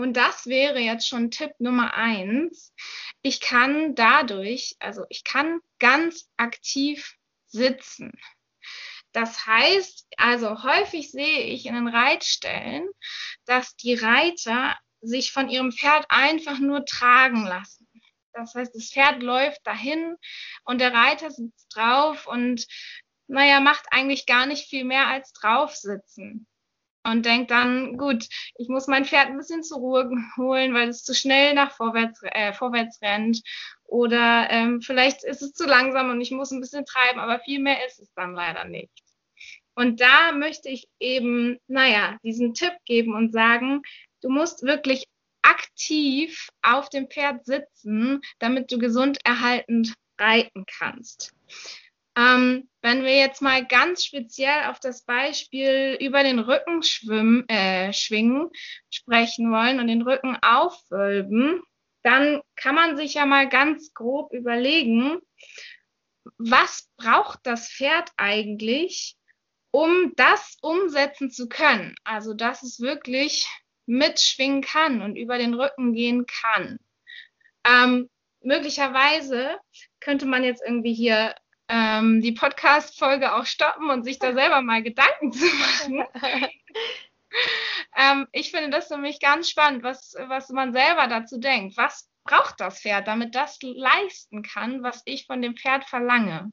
Und 0.00 0.14
das 0.14 0.46
wäre 0.46 0.78
jetzt 0.78 1.06
schon 1.06 1.30
Tipp 1.30 1.52
Nummer 1.58 1.92
eins. 1.92 2.72
Ich 3.20 3.40
kann 3.40 3.94
dadurch, 3.94 4.74
also 4.78 5.04
ich 5.10 5.24
kann 5.24 5.60
ganz 5.78 6.30
aktiv 6.38 7.16
sitzen. 7.46 8.12
Das 9.12 9.46
heißt, 9.46 10.06
also 10.16 10.62
häufig 10.62 11.10
sehe 11.10 11.42
ich 11.42 11.66
in 11.66 11.74
den 11.74 11.88
Reitstellen, 11.88 12.88
dass 13.44 13.76
die 13.76 13.94
Reiter 13.94 14.78
sich 15.02 15.32
von 15.32 15.50
ihrem 15.50 15.70
Pferd 15.70 16.06
einfach 16.08 16.58
nur 16.58 16.86
tragen 16.86 17.44
lassen. 17.44 17.86
Das 18.32 18.54
heißt, 18.54 18.74
das 18.74 18.90
Pferd 18.90 19.22
läuft 19.22 19.66
dahin 19.66 20.16
und 20.64 20.80
der 20.80 20.94
Reiter 20.94 21.30
sitzt 21.30 21.76
drauf 21.76 22.26
und 22.26 22.66
naja, 23.26 23.60
macht 23.60 23.86
eigentlich 23.90 24.24
gar 24.24 24.46
nicht 24.46 24.66
viel 24.66 24.84
mehr 24.84 25.08
als 25.08 25.34
drauf 25.34 25.76
sitzen 25.76 26.46
und 27.04 27.24
denkt 27.24 27.50
dann, 27.50 27.96
gut, 27.96 28.26
ich 28.56 28.68
muss 28.68 28.86
mein 28.86 29.04
Pferd 29.04 29.28
ein 29.28 29.38
bisschen 29.38 29.62
zur 29.62 29.78
Ruhe 29.78 30.10
holen, 30.36 30.74
weil 30.74 30.88
es 30.88 31.04
zu 31.04 31.14
schnell 31.14 31.54
nach 31.54 31.72
vorwärts, 31.72 32.20
äh, 32.22 32.52
vorwärts 32.52 33.00
rennt. 33.02 33.42
Oder 33.84 34.48
ähm, 34.50 34.80
vielleicht 34.82 35.24
ist 35.24 35.42
es 35.42 35.52
zu 35.52 35.66
langsam 35.66 36.10
und 36.10 36.20
ich 36.20 36.30
muss 36.30 36.50
ein 36.50 36.60
bisschen 36.60 36.84
treiben, 36.84 37.18
aber 37.18 37.40
viel 37.40 37.60
mehr 37.60 37.84
ist 37.86 38.00
es 38.00 38.12
dann 38.14 38.34
leider 38.34 38.64
nicht. 38.64 38.92
Und 39.74 40.00
da 40.00 40.32
möchte 40.32 40.68
ich 40.68 40.88
eben, 40.98 41.58
naja, 41.66 42.18
diesen 42.22 42.54
Tipp 42.54 42.74
geben 42.84 43.14
und 43.14 43.32
sagen, 43.32 43.82
du 44.20 44.28
musst 44.28 44.62
wirklich 44.62 45.06
aktiv 45.42 46.48
auf 46.62 46.90
dem 46.90 47.08
Pferd 47.08 47.46
sitzen, 47.46 48.20
damit 48.38 48.70
du 48.70 48.78
gesund 48.78 49.18
erhaltend 49.24 49.94
reiten 50.18 50.66
kannst. 50.66 51.32
Ähm, 52.20 52.68
wenn 52.82 53.04
wir 53.04 53.16
jetzt 53.16 53.40
mal 53.40 53.66
ganz 53.66 54.04
speziell 54.04 54.64
auf 54.66 54.78
das 54.78 55.04
Beispiel 55.04 55.96
über 56.00 56.22
den 56.22 56.38
Rücken 56.38 56.82
schwimmen, 56.82 57.48
äh, 57.48 57.92
schwingen 57.94 58.50
sprechen 58.90 59.50
wollen 59.50 59.80
und 59.80 59.86
den 59.86 60.02
Rücken 60.02 60.36
aufwölben, 60.42 61.62
dann 62.02 62.42
kann 62.56 62.74
man 62.74 62.96
sich 62.96 63.14
ja 63.14 63.24
mal 63.24 63.48
ganz 63.48 63.94
grob 63.94 64.32
überlegen, 64.34 65.18
was 66.36 66.90
braucht 66.96 67.40
das 67.44 67.70
Pferd 67.70 68.10
eigentlich, 68.16 69.16
um 69.70 70.12
das 70.16 70.58
umsetzen 70.60 71.30
zu 71.30 71.48
können? 71.48 71.94
Also, 72.04 72.34
dass 72.34 72.62
es 72.62 72.80
wirklich 72.80 73.46
mitschwingen 73.86 74.60
kann 74.60 75.00
und 75.00 75.16
über 75.16 75.38
den 75.38 75.54
Rücken 75.54 75.94
gehen 75.94 76.26
kann. 76.26 76.78
Ähm, 77.64 78.10
möglicherweise 78.42 79.58
könnte 80.00 80.26
man 80.26 80.44
jetzt 80.44 80.62
irgendwie 80.64 80.94
hier 80.94 81.34
ähm, 81.70 82.20
die 82.20 82.32
Podcast-Folge 82.32 83.34
auch 83.34 83.46
stoppen 83.46 83.90
und 83.90 84.04
sich 84.04 84.18
da 84.18 84.32
selber 84.34 84.60
mal 84.60 84.82
Gedanken 84.82 85.32
zu 85.32 85.46
machen. 85.46 86.04
ähm, 87.96 88.26
ich 88.32 88.50
finde 88.50 88.70
das 88.70 88.90
nämlich 88.90 89.20
ganz 89.20 89.48
spannend, 89.48 89.84
was, 89.84 90.14
was 90.26 90.48
man 90.50 90.72
selber 90.72 91.06
dazu 91.06 91.38
denkt. 91.38 91.76
Was 91.76 92.10
braucht 92.24 92.60
das 92.60 92.80
Pferd, 92.80 93.06
damit 93.06 93.34
das 93.34 93.58
leisten 93.62 94.42
kann, 94.42 94.82
was 94.82 95.02
ich 95.04 95.26
von 95.26 95.40
dem 95.40 95.56
Pferd 95.56 95.84
verlange? 95.84 96.52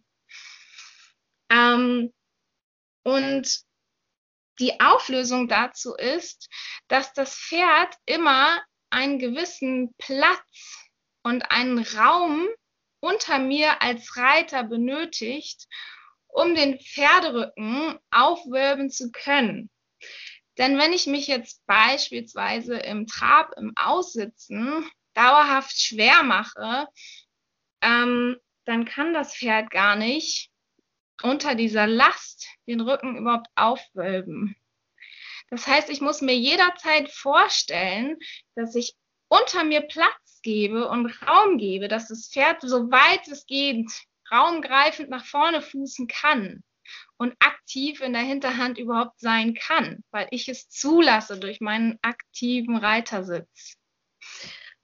Ähm, 1.49 2.13
und 3.03 3.61
die 4.59 4.79
Auflösung 4.79 5.47
dazu 5.47 5.95
ist, 5.95 6.49
dass 6.87 7.13
das 7.13 7.35
Pferd 7.35 7.95
immer 8.05 8.61
einen 8.89 9.17
gewissen 9.17 9.93
Platz 9.97 10.89
und 11.23 11.51
einen 11.51 11.79
Raum 11.79 12.47
unter 12.99 13.39
mir 13.39 13.81
als 13.81 14.17
Reiter 14.17 14.63
benötigt, 14.63 15.67
um 16.27 16.55
den 16.55 16.79
Pferderücken 16.79 17.97
aufwölben 18.11 18.89
zu 18.89 19.11
können. 19.11 19.69
Denn 20.57 20.77
wenn 20.77 20.93
ich 20.93 21.05
mich 21.07 21.27
jetzt 21.27 21.65
beispielsweise 21.67 22.77
im 22.77 23.05
Trab, 23.07 23.53
im 23.57 23.73
Aussitzen 23.75 24.89
dauerhaft 25.13 25.79
schwer 25.79 26.23
mache, 26.23 26.87
ähm, 27.81 28.37
dann 28.65 28.85
kann 28.85 29.13
das 29.13 29.35
Pferd 29.35 29.71
gar 29.71 29.95
nicht 29.95 30.49
unter 31.23 31.55
dieser 31.55 31.87
Last 31.87 32.47
den 32.67 32.81
Rücken 32.81 33.17
überhaupt 33.17 33.47
aufwölben. 33.55 34.55
Das 35.49 35.65
heißt, 35.65 35.89
ich 35.89 36.01
muss 36.01 36.21
mir 36.21 36.35
jederzeit 36.35 37.09
vorstellen, 37.09 38.17
dass 38.55 38.75
ich 38.75 38.95
unter 39.29 39.63
mir 39.63 39.81
Platz 39.81 40.26
gebe 40.47 40.87
und 40.87 41.07
Raum 41.27 41.57
gebe, 41.57 41.89
dass 41.89 42.07
das 42.07 42.29
Pferd, 42.31 42.61
so 42.61 42.89
weit 42.89 43.27
es 43.27 43.45
geht, 43.47 43.91
raumgreifend 44.31 45.09
nach 45.09 45.25
vorne 45.25 45.61
fußen 45.61 46.07
kann 46.07 46.63
und 47.17 47.35
aktiv 47.39 47.99
in 47.99 48.13
der 48.13 48.21
Hinterhand 48.21 48.77
überhaupt 48.77 49.19
sein 49.19 49.55
kann, 49.55 50.05
weil 50.09 50.29
ich 50.31 50.47
es 50.47 50.69
zulasse 50.69 51.37
durch 51.37 51.59
meinen 51.59 51.99
aktiven 52.01 52.77
Reitersitz. 52.77 53.75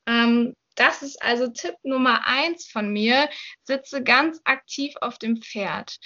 Ähm, 0.06 0.54
das 0.76 1.02
ist 1.02 1.22
also 1.22 1.48
Tipp 1.48 1.76
Nummer 1.84 2.28
eins 2.28 2.68
von 2.68 2.92
mir. 2.92 3.30
Sitze 3.64 4.04
ganz 4.04 4.42
aktiv 4.44 4.96
auf 5.00 5.18
dem 5.18 5.42
Pferd. 5.42 5.98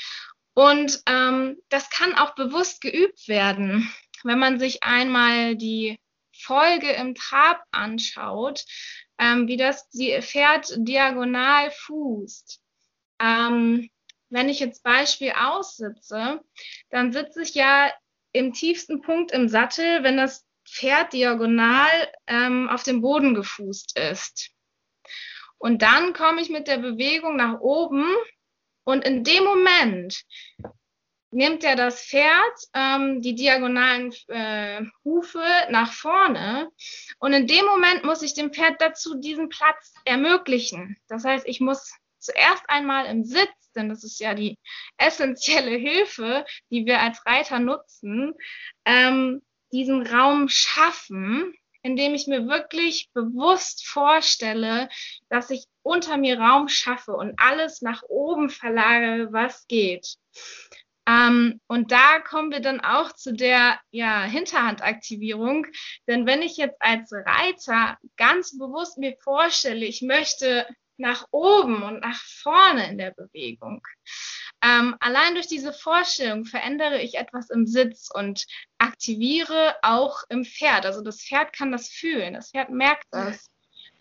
Und 0.54 1.02
ähm, 1.08 1.58
das 1.70 1.90
kann 1.90 2.14
auch 2.14 2.36
bewusst 2.36 2.82
geübt 2.82 3.28
werden. 3.28 3.92
Wenn 4.24 4.38
man 4.38 4.60
sich 4.60 4.84
einmal 4.84 5.56
die 5.56 5.98
Folge 6.32 6.92
im 6.92 7.16
Trab 7.16 7.64
anschaut, 7.72 8.66
ähm, 9.20 9.48
wie 9.48 9.58
das 9.58 9.90
Pferd 10.22 10.74
diagonal 10.78 11.72
fußt. 11.72 12.62
Ähm, 13.20 13.90
wenn 14.30 14.50
ich 14.50 14.60
jetzt 14.60 14.84
Beispiel 14.84 15.32
aussitze, 15.32 16.42
dann 16.90 17.12
sitze 17.12 17.42
ich 17.42 17.54
ja 17.56 17.92
im 18.34 18.54
tiefsten 18.54 19.02
Punkt 19.02 19.32
im 19.32 19.48
Sattel, 19.50 20.04
wenn 20.04 20.18
das 20.18 20.46
Pferd 20.66 21.14
diagonal 21.14 21.90
ähm, 22.28 22.70
auf 22.70 22.84
dem 22.84 23.02
Boden 23.02 23.34
gefußt 23.34 23.98
ist. 23.98 24.52
Und 25.58 25.82
dann 25.82 26.14
komme 26.14 26.42
ich 26.42 26.50
mit 26.50 26.68
der 26.68 26.78
Bewegung 26.78 27.38
nach 27.38 27.60
oben 27.62 28.06
und 28.84 29.06
in 29.06 29.24
dem 29.24 29.44
Moment 29.44 30.24
nimmt 31.31 31.63
er 31.63 31.75
das 31.75 32.05
Pferd 32.05 32.57
ähm, 32.74 33.22
die 33.22 33.36
diagonalen 33.36 34.13
äh, 34.27 34.84
Hufe 35.03 35.43
nach 35.69 35.91
vorne 35.91 36.69
und 37.19 37.34
in 37.34 37.48
dem 37.48 37.65
Moment 37.65 38.03
muss 38.03 38.22
ich 38.22 38.34
dem 38.34 38.53
Pferd 38.53 38.79
dazu 38.79 39.15
diesen 39.15 39.50
Platz 39.50 39.93
ermöglichen. 40.05 40.98
Das 41.07 41.25
heißt, 41.25 41.46
ich 41.48 41.60
muss 41.60 41.93
zuerst 42.19 42.63
einmal 42.67 43.05
im 43.05 43.24
Sitz, 43.24 43.72
denn 43.75 43.89
das 43.89 44.03
ist 44.03 44.19
ja 44.19 44.34
die 44.34 44.57
essentielle 44.98 45.75
Hilfe, 45.77 46.46
die 46.69 46.86
wir 46.86 47.01
als 47.01 47.25
Reiter 47.25 47.60
nutzen, 47.60 48.34
ähm, 48.86 49.41
diesen 49.72 50.07
Raum 50.07 50.48
schaffen, 50.48 51.53
indem 51.81 52.15
ich 52.15 52.27
mir 52.27 52.48
wirklich 52.48 53.10
bewusst 53.13 53.86
vorstelle, 53.86 54.89
dass 55.29 55.50
ich 55.50 55.65
unter 55.84 56.17
mir 56.17 56.39
Raum 56.39 56.67
schaffe 56.67 57.13
und 57.13 57.39
alles 57.39 57.81
nach 57.81 58.03
oben 58.10 58.50
verlagere, 58.50 59.31
was 59.31 59.67
geht. 59.67 60.15
Ähm, 61.08 61.62
und 61.68 61.92
da 61.92 62.20
kommen 62.20 62.52
wir 62.52 62.60
dann 62.60 62.82
auch 62.82 63.14
zu 63.14 63.34
der 63.34 63.80
ja, 63.92 64.24
Hinterhandaktivierung. 64.24 65.66
Denn 66.08 66.26
wenn 66.26 66.42
ich 66.42 66.58
jetzt 66.58 66.82
als 66.82 67.12
Reiter 67.14 67.98
ganz 68.18 68.58
bewusst 68.58 68.98
mir 68.98 69.16
vorstelle, 69.24 69.86
ich 69.86 70.02
möchte 70.02 70.68
nach 70.98 71.26
oben 71.32 71.84
und 71.84 72.02
nach 72.02 72.20
vorne 72.22 72.90
in 72.90 72.98
der 72.98 73.12
Bewegung, 73.12 73.82
ähm, 74.62 74.96
allein 75.00 75.36
durch 75.36 75.48
diese 75.48 75.72
Vorstellung 75.72 76.44
verändere 76.44 77.00
ich 77.00 77.16
etwas 77.16 77.52
im 77.52 77.68
Sitz 77.68 78.10
und 78.14 78.46
aktiviere 78.80 79.76
auch 79.84 80.24
im 80.30 80.44
Pferd. 80.44 80.86
Also 80.86 81.02
das 81.02 81.22
Pferd 81.22 81.54
kann 81.54 81.72
das 81.72 81.88
fühlen, 81.90 82.34
das 82.34 82.52
Pferd 82.52 82.70
merkt 82.70 83.06
das. 83.12 83.50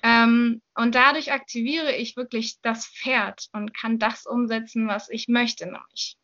Ähm, 0.03 0.63
und 0.75 0.95
dadurch 0.95 1.33
aktiviere 1.33 1.95
ich 1.95 2.17
wirklich 2.17 2.57
das 2.63 2.87
Pferd 2.87 3.49
und 3.53 3.75
kann 3.77 3.99
das 3.99 4.27
umsetzen, 4.27 4.89
was 4.89 5.09
ich 5.09 5.29
möchte, 5.29 5.67
nämlich 5.67 6.17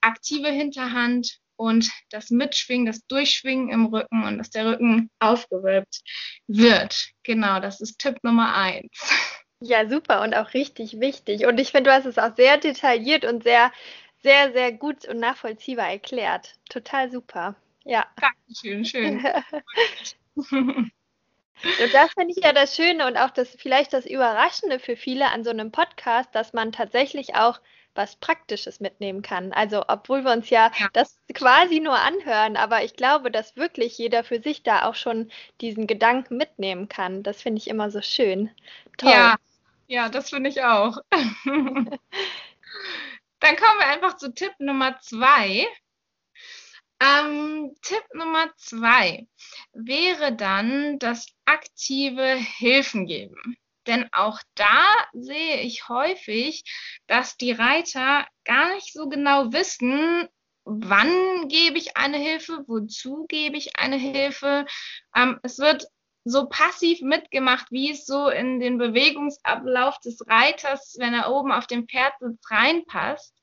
aktive 0.00 0.48
Hinterhand 0.48 1.38
und 1.56 1.90
das 2.10 2.30
Mitschwingen, 2.30 2.86
das 2.86 3.06
Durchschwingen 3.06 3.68
im 3.70 3.86
Rücken 3.86 4.24
und 4.24 4.38
dass 4.38 4.50
der 4.50 4.66
Rücken 4.66 5.10
aufgewölbt 5.18 6.00
wird. 6.46 7.10
Genau, 7.24 7.60
das 7.60 7.80
ist 7.80 7.98
Tipp 7.98 8.16
Nummer 8.22 8.54
eins. 8.54 8.88
Ja, 9.60 9.88
super 9.88 10.22
und 10.22 10.34
auch 10.34 10.54
richtig 10.54 11.00
wichtig. 11.00 11.46
Und 11.46 11.58
ich 11.58 11.72
finde, 11.72 11.90
du 11.90 11.96
hast 11.96 12.06
es 12.06 12.18
auch 12.18 12.36
sehr 12.36 12.58
detailliert 12.58 13.24
und 13.24 13.42
sehr, 13.42 13.72
sehr, 14.22 14.52
sehr 14.52 14.72
gut 14.72 15.06
und 15.08 15.18
nachvollziehbar 15.18 15.88
erklärt. 15.88 16.54
Total 16.70 17.10
super. 17.10 17.56
Ja. 17.84 18.06
Dankeschön, 18.20 18.84
schön. 18.84 19.24
und 20.36 20.92
das 21.92 22.12
finde 22.12 22.34
ich 22.36 22.44
ja 22.44 22.52
das 22.52 22.76
Schöne 22.76 23.06
und 23.08 23.16
auch 23.16 23.30
das 23.30 23.56
vielleicht 23.58 23.92
das 23.92 24.06
Überraschende 24.06 24.78
für 24.78 24.96
viele 24.96 25.32
an 25.32 25.42
so 25.42 25.50
einem 25.50 25.72
Podcast, 25.72 26.32
dass 26.34 26.52
man 26.52 26.70
tatsächlich 26.70 27.34
auch 27.34 27.60
was 27.98 28.16
Praktisches 28.16 28.80
mitnehmen 28.80 29.20
kann. 29.20 29.52
Also, 29.52 29.84
obwohl 29.88 30.24
wir 30.24 30.32
uns 30.32 30.48
ja, 30.48 30.70
ja, 30.78 30.88
das 30.94 31.18
quasi 31.34 31.80
nur 31.80 31.98
anhören, 31.98 32.56
aber 32.56 32.82
ich 32.84 32.94
glaube, 32.94 33.30
dass 33.30 33.56
wirklich 33.56 33.98
jeder 33.98 34.24
für 34.24 34.40
sich 34.40 34.62
da 34.62 34.84
auch 34.84 34.94
schon 34.94 35.30
diesen 35.60 35.86
Gedanken 35.86 36.38
mitnehmen 36.38 36.88
kann. 36.88 37.22
Das 37.22 37.42
finde 37.42 37.58
ich 37.58 37.68
immer 37.68 37.90
so 37.90 38.00
schön. 38.00 38.50
Toll. 38.96 39.10
Ja, 39.10 39.36
ja, 39.88 40.08
das 40.08 40.30
finde 40.30 40.48
ich 40.48 40.62
auch. 40.62 40.96
Dann 43.40 43.56
kommen 43.56 43.78
wir 43.78 43.86
einfach 43.86 44.16
zu 44.16 44.32
Tipp 44.32 44.52
Nummer 44.58 44.98
zwei. 45.00 45.66
Ähm, 47.00 47.74
Tipp 47.82 48.02
Nummer 48.14 48.52
zwei 48.56 49.28
wäre 49.72 50.34
dann 50.34 50.98
das 50.98 51.26
aktive 51.44 52.34
Hilfen 52.34 53.06
geben. 53.06 53.56
Denn 53.88 54.08
auch 54.12 54.38
da 54.54 54.84
sehe 55.14 55.60
ich 55.62 55.88
häufig, 55.88 56.62
dass 57.06 57.36
die 57.36 57.52
Reiter 57.52 58.26
gar 58.44 58.74
nicht 58.74 58.92
so 58.92 59.08
genau 59.08 59.52
wissen, 59.52 60.28
wann 60.64 61.48
gebe 61.48 61.78
ich 61.78 61.96
eine 61.96 62.18
Hilfe, 62.18 62.64
wozu 62.66 63.24
gebe 63.28 63.56
ich 63.56 63.78
eine 63.78 63.96
Hilfe. 63.96 64.66
Ähm, 65.16 65.40
es 65.42 65.58
wird 65.58 65.86
so 66.24 66.46
passiv 66.46 67.00
mitgemacht, 67.00 67.70
wie 67.70 67.90
es 67.90 68.04
so 68.04 68.28
in 68.28 68.60
den 68.60 68.76
Bewegungsablauf 68.76 69.98
des 70.00 70.20
Reiters, 70.26 70.96
wenn 70.98 71.14
er 71.14 71.30
oben 71.32 71.50
auf 71.50 71.66
dem 71.66 71.88
Pferd 71.88 72.12
sitzt, 72.20 72.50
reinpasst. 72.50 73.34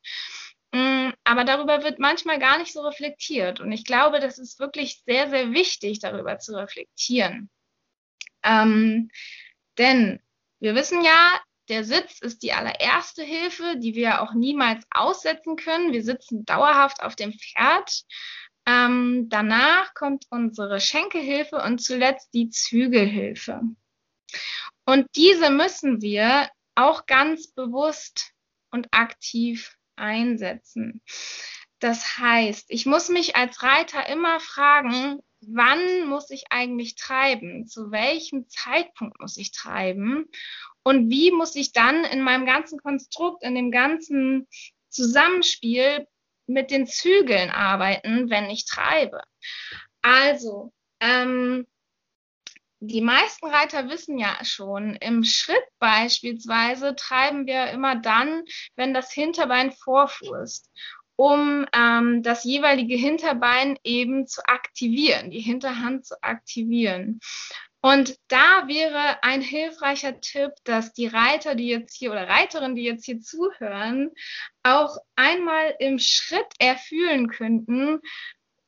Mm, 0.72 1.10
aber 1.24 1.44
darüber 1.46 1.84
wird 1.84 1.98
manchmal 1.98 2.38
gar 2.38 2.60
nicht 2.60 2.74
so 2.74 2.82
reflektiert. 2.82 3.60
Und 3.60 3.72
ich 3.72 3.86
glaube, 3.86 4.20
das 4.20 4.38
ist 4.38 4.60
wirklich 4.60 5.02
sehr, 5.08 5.30
sehr 5.32 5.52
wichtig, 5.52 6.00
darüber 6.00 6.38
zu 6.38 6.56
reflektieren. 6.56 7.50
Ähm, 8.44 9.10
denn 9.80 10.20
wir 10.60 10.76
wissen 10.76 11.04
ja, 11.04 11.40
der 11.70 11.84
Sitz 11.84 12.20
ist 12.20 12.44
die 12.44 12.54
allererste 12.54 13.24
Hilfe, 13.24 13.78
die 13.78 13.96
wir 13.96 14.22
auch 14.22 14.34
niemals 14.34 14.86
aussetzen 14.92 15.56
können. 15.56 15.94
Wir 15.94 16.04
sitzen 16.04 16.46
dauerhaft 16.46 17.02
auf 17.02 17.16
dem 17.16 17.34
Pferd. 17.34 18.04
Ähm, 18.68 19.28
danach 19.30 19.94
kommt 19.94 20.26
unsere 20.30 20.80
Schenkelhilfe 20.80 21.58
und 21.58 21.80
zuletzt 21.80 22.34
die 22.34 22.50
Zügelhilfe. 22.50 23.62
Und 24.86 25.08
diese 25.16 25.50
müssen 25.50 26.02
wir 26.02 26.50
auch 26.76 27.06
ganz 27.06 27.52
bewusst 27.52 28.32
und 28.72 28.88
aktiv 28.92 29.76
einsetzen. 29.96 31.02
Das 31.80 32.18
heißt, 32.18 32.66
ich 32.70 32.86
muss 32.86 33.10
mich 33.10 33.36
als 33.36 33.64
Reiter 33.64 34.08
immer 34.08 34.40
fragen, 34.40 35.20
wann 35.48 36.08
muss 36.08 36.30
ich 36.30 36.46
eigentlich 36.50 36.96
treiben? 36.96 37.68
Zu 37.68 37.92
welchem 37.92 38.48
Zeitpunkt 38.50 39.20
muss 39.20 39.38
ich 39.38 39.52
treiben? 39.52 40.30
Und 40.84 41.10
wie 41.10 41.32
muss 41.32 41.56
ich 41.56 41.72
dann 41.72 42.04
in 42.06 42.22
meinem 42.22 42.46
ganzen 42.46 42.80
Konstrukt, 42.80 43.44
in 43.44 43.56
dem 43.56 43.72
ganzen 43.72 44.48
Zusammenspiel 44.90 46.08
mit 46.48 46.72
den 46.72 46.88
Zügeln 46.88 47.50
arbeiten, 47.50 48.30
wenn 48.30 48.50
ich 48.50 48.66
treibe. 48.66 49.22
Also, 50.02 50.74
ähm, 51.00 51.66
die 52.80 53.02
meisten 53.02 53.48
Reiter 53.48 53.90
wissen 53.90 54.20
ja 54.20 54.38
schon, 54.44 54.96
im 54.96 55.24
Schritt 55.24 55.64
beispielsweise 55.80 56.96
treiben 56.96 57.48
wir 57.48 57.72
immer 57.72 57.96
dann, 57.96 58.44
wenn 58.76 58.94
das 58.94 59.12
Hinterbein 59.12 59.72
vorfußt. 59.72 60.70
Um 61.16 61.66
ähm, 61.74 62.24
das 62.24 62.44
jeweilige 62.44 62.96
Hinterbein 62.96 63.78
eben 63.84 64.28
zu 64.28 64.42
aktivieren, 64.46 65.32
die 65.32 65.40
Hinterhand 65.40 66.06
zu 66.06 66.22
aktivieren. 66.22 67.20
Und 67.82 68.18
da 68.30 68.68
wäre 68.68 69.24
ein 69.24 69.42
hilfreicher 69.42 70.20
Tipp, 70.20 70.52
dass 70.64 70.94
die 70.94 71.06
Reiter, 71.06 71.54
die 71.54 71.68
jetzt 71.68 71.96
hier 71.96 72.12
oder 72.12 72.28
Reiterinnen, 72.28 72.76
die 72.76 72.84
jetzt 72.84 73.06
hier 73.06 73.22
zuhören, 73.22 74.10
auch 74.64 74.98
einmal 75.16 75.76
im 75.78 76.00
Schritt 76.00 76.48
erfühlen 76.58 77.28
könnten, 77.28 78.00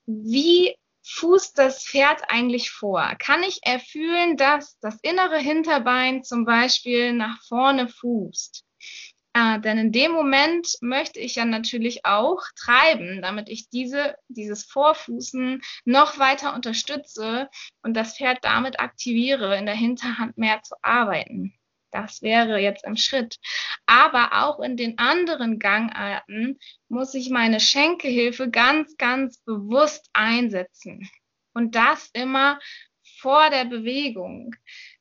wie 0.05 0.75
fußt 1.03 1.57
das 1.57 1.83
Pferd 1.83 2.29
eigentlich 2.29 2.69
vor? 2.69 3.15
Kann 3.17 3.41
ich 3.41 3.59
erfühlen, 3.63 4.37
dass 4.37 4.77
das 4.81 4.99
innere 5.01 5.39
Hinterbein 5.39 6.23
zum 6.23 6.45
Beispiel 6.45 7.13
nach 7.13 7.41
vorne 7.47 7.87
fußt? 7.87 8.66
Äh, 9.37 9.59
denn 9.59 9.77
in 9.77 9.91
dem 9.91 10.13
Moment 10.13 10.77
möchte 10.81 11.19
ich 11.19 11.35
ja 11.35 11.45
natürlich 11.45 12.05
auch 12.05 12.41
treiben, 12.55 13.21
damit 13.21 13.49
ich 13.49 13.69
diese, 13.69 14.15
dieses 14.29 14.63
Vorfußen 14.63 15.61
noch 15.85 16.17
weiter 16.17 16.55
unterstütze 16.55 17.47
und 17.83 17.93
das 17.93 18.17
Pferd 18.17 18.39
damit 18.41 18.79
aktiviere, 18.79 19.55
in 19.55 19.67
der 19.67 19.75
Hinterhand 19.75 20.39
mehr 20.39 20.63
zu 20.63 20.75
arbeiten. 20.81 21.53
Das 21.91 22.23
wäre 22.23 22.59
jetzt 22.59 22.83
im 22.83 22.97
Schritt. 22.97 23.37
Aber 23.85 24.43
auch 24.43 24.59
in 24.59 24.75
den 24.75 24.97
anderen 24.97 25.59
Gangarten 25.59 26.57
muss 26.89 27.13
ich 27.13 27.29
meine 27.29 27.59
Schenkelhilfe 27.59 28.49
ganz, 28.49 28.97
ganz 28.97 29.37
bewusst 29.43 30.09
einsetzen. 30.13 31.07
Und 31.53 31.75
das 31.75 32.09
immer 32.13 32.59
vor 33.19 33.49
der 33.51 33.65
Bewegung. 33.65 34.55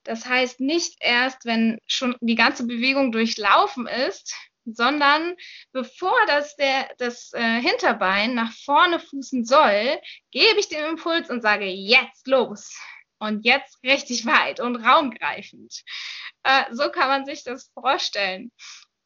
Das 0.06 0.24
heißt 0.24 0.60
nicht 0.60 0.96
erst, 1.00 1.44
wenn 1.44 1.78
schon 1.86 2.16
die 2.20 2.36
ganze 2.36 2.66
Bewegung 2.66 3.10
durchlaufen 3.10 3.86
ist, 3.86 4.34
sondern 4.64 5.34
bevor 5.72 6.14
das, 6.26 6.54
der, 6.56 6.88
das 6.98 7.32
äh, 7.32 7.60
Hinterbein 7.60 8.34
nach 8.34 8.52
vorne 8.52 9.00
fußen 9.00 9.44
soll, 9.44 10.00
gebe 10.30 10.58
ich 10.58 10.68
den 10.68 10.84
Impuls 10.84 11.28
und 11.28 11.42
sage 11.42 11.66
jetzt 11.66 12.26
los 12.26 12.78
und 13.18 13.44
jetzt 13.44 13.82
richtig 13.82 14.26
weit 14.26 14.60
und 14.60 14.76
raumgreifend. 14.76 15.82
Äh, 16.44 16.64
so 16.72 16.90
kann 16.90 17.08
man 17.08 17.24
sich 17.24 17.42
das 17.42 17.70
vorstellen. 17.74 18.52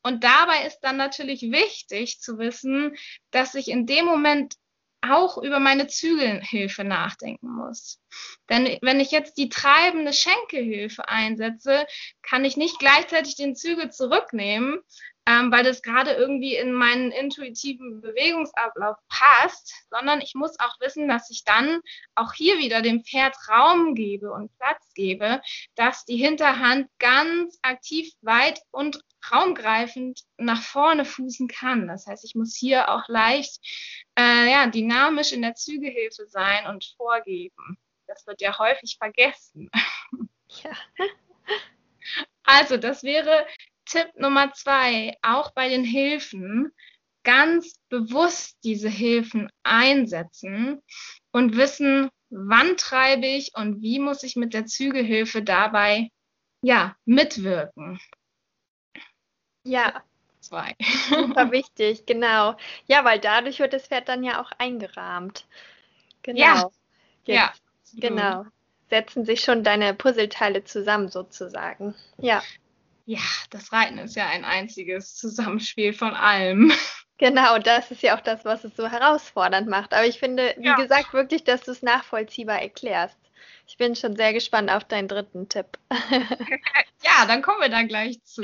Und 0.03 0.25
dabei 0.25 0.67
ist 0.67 0.81
dann 0.81 0.97
natürlich 0.97 1.43
wichtig 1.43 2.21
zu 2.21 2.39
wissen, 2.39 2.97
dass 3.31 3.55
ich 3.55 3.69
in 3.69 3.87
dem 3.87 4.07
Moment 4.07 4.55
auch 5.03 5.39
über 5.39 5.61
meine 5.61 5.87
Zügelhilfe 5.87 6.85
nachdenken 6.85 7.49
muss. 7.49 8.01
Denn 8.49 8.79
wenn 8.83 9.01
ich 9.01 9.11
jetzt 9.11 9.39
die 9.39 9.49
treibende 9.49 10.13
Schenkelhilfe 10.13 11.09
einsetze, 11.09 11.87
kann 12.23 12.45
ich 12.45 12.57
nicht 12.57 12.79
gleichzeitig 12.79 13.37
den 13.37 13.57
Zügel 13.57 13.91
zurücknehmen, 13.91 14.81
ähm, 15.27 15.53
weil 15.53 15.65
das 15.65 15.83
gerade 15.83 16.13
irgendwie 16.13 16.57
in 16.57 16.73
meinen 16.73 17.13
intuitiven 17.13 18.01
Bewegungsablauf 18.01 18.97
passt, 19.09 19.75
sondern 19.91 20.21
ich 20.21 20.35
muss 20.35 20.59
auch 20.59 20.81
wissen, 20.81 21.09
dass 21.09 21.31
ich 21.31 21.45
dann 21.45 21.81
auch 22.15 22.33
hier 22.33 22.59
wieder 22.59 22.83
dem 22.83 23.05
Pferd 23.05 23.37
Raum 23.49 23.95
gebe 23.95 24.33
und 24.33 24.51
Platz 24.59 24.93
gebe, 24.95 25.41
dass 25.77 26.05
die 26.05 26.17
Hinterhand 26.17 26.89
ganz 26.99 27.59
aktiv 27.63 28.13
weit 28.23 28.61
und 28.71 29.05
raumgreifend 29.31 30.23
nach 30.39 30.63
vorne 30.63 31.05
fußen 31.05 31.49
kann. 31.49 31.87
Das 31.87 32.07
heißt, 32.07 32.25
ich 32.25 32.35
muss 32.35 32.57
hier 32.57 32.89
auch 32.89 33.07
leicht 33.09 33.61
äh, 34.21 34.51
ja, 34.51 34.67
dynamisch 34.67 35.33
in 35.33 35.43
der 35.43 35.55
Zügehilfe 35.55 36.27
sein 36.27 36.67
und 36.67 36.85
vorgeben. 36.97 37.79
Das 38.07 38.27
wird 38.27 38.41
ja 38.41 38.59
häufig 38.59 38.97
vergessen. 38.99 39.71
Ja. 40.63 40.73
Also, 42.43 42.79
das 42.79 43.05
wäre 43.05 43.47
Tipp 43.85 44.09
Nummer 44.17 44.53
zwei, 44.55 45.17
auch 45.23 45.53
bei 45.53 45.69
den 45.69 45.85
Hilfen, 45.85 46.73
ganz 47.23 47.79
bewusst 47.89 48.59
diese 48.65 48.89
Hilfen 48.89 49.49
einsetzen 49.63 50.83
und 51.31 51.57
wissen, 51.57 52.11
wann 52.29 52.77
treibe 52.77 53.27
ich 53.27 53.53
und 53.55 53.83
wie 53.83 54.01
muss 54.01 54.25
ich 54.25 54.35
mit 54.35 54.53
der 54.53 54.67
Zügehilfe 54.67 55.45
dabei 55.45 56.11
ja 56.63 56.97
mitwirken. 57.05 58.01
Ja. 59.65 60.03
Zwei. 60.41 60.75
Super 61.09 61.51
wichtig, 61.53 62.07
genau. 62.07 62.57
Ja, 62.87 63.05
weil 63.05 63.19
dadurch 63.21 63.59
wird 63.59 63.73
das 63.73 63.87
Pferd 63.87 64.09
dann 64.09 64.25
ja 64.25 64.41
auch 64.41 64.51
eingerahmt. 64.59 65.45
Genau. 66.23 66.41
Ja. 66.41 66.71
Jetzt, 67.25 67.61
ja. 67.95 68.09
Genau. 68.09 68.45
Setzen 68.89 69.25
sich 69.25 69.41
schon 69.43 69.63
deine 69.63 69.95
Puzzleteile 69.95 70.65
zusammen 70.65 71.09
sozusagen. 71.09 71.95
Ja 72.19 72.43
ja, 73.11 73.19
das 73.51 73.73
Reiten 73.73 73.99
ist 73.99 74.15
ja 74.15 74.29
ein 74.29 74.45
einziges 74.45 75.17
Zusammenspiel 75.17 75.93
von 75.93 76.15
allem. 76.15 76.73
Genau, 77.23 77.59
das 77.59 77.91
ist 77.91 78.03
ja 78.03 78.17
auch 78.17 78.23
das, 78.23 78.47
was 78.47 78.65
es 78.65 78.75
so 78.75 78.89
herausfordernd 78.89 79.69
macht. 79.69 79.93
Aber 79.93 80.07
ich 80.07 80.19
finde, 80.19 80.55
wie 80.57 80.69
ja. 80.69 80.77
gesagt, 80.77 81.13
wirklich, 81.13 81.45
dass 81.45 81.61
du 81.61 81.73
es 81.73 81.83
nachvollziehbar 81.83 82.63
erklärst. 82.63 83.19
Ich 83.69 83.77
bin 83.77 83.95
schon 83.95 84.17
sehr 84.17 84.33
gespannt 84.33 84.71
auf 84.71 84.85
deinen 84.85 85.07
dritten 85.07 85.47
Tipp. 85.47 85.67
ja, 87.03 87.27
dann 87.27 87.43
kommen 87.43 87.61
wir 87.61 87.69
da 87.69 87.83
gleich 87.83 88.25
zu. 88.25 88.43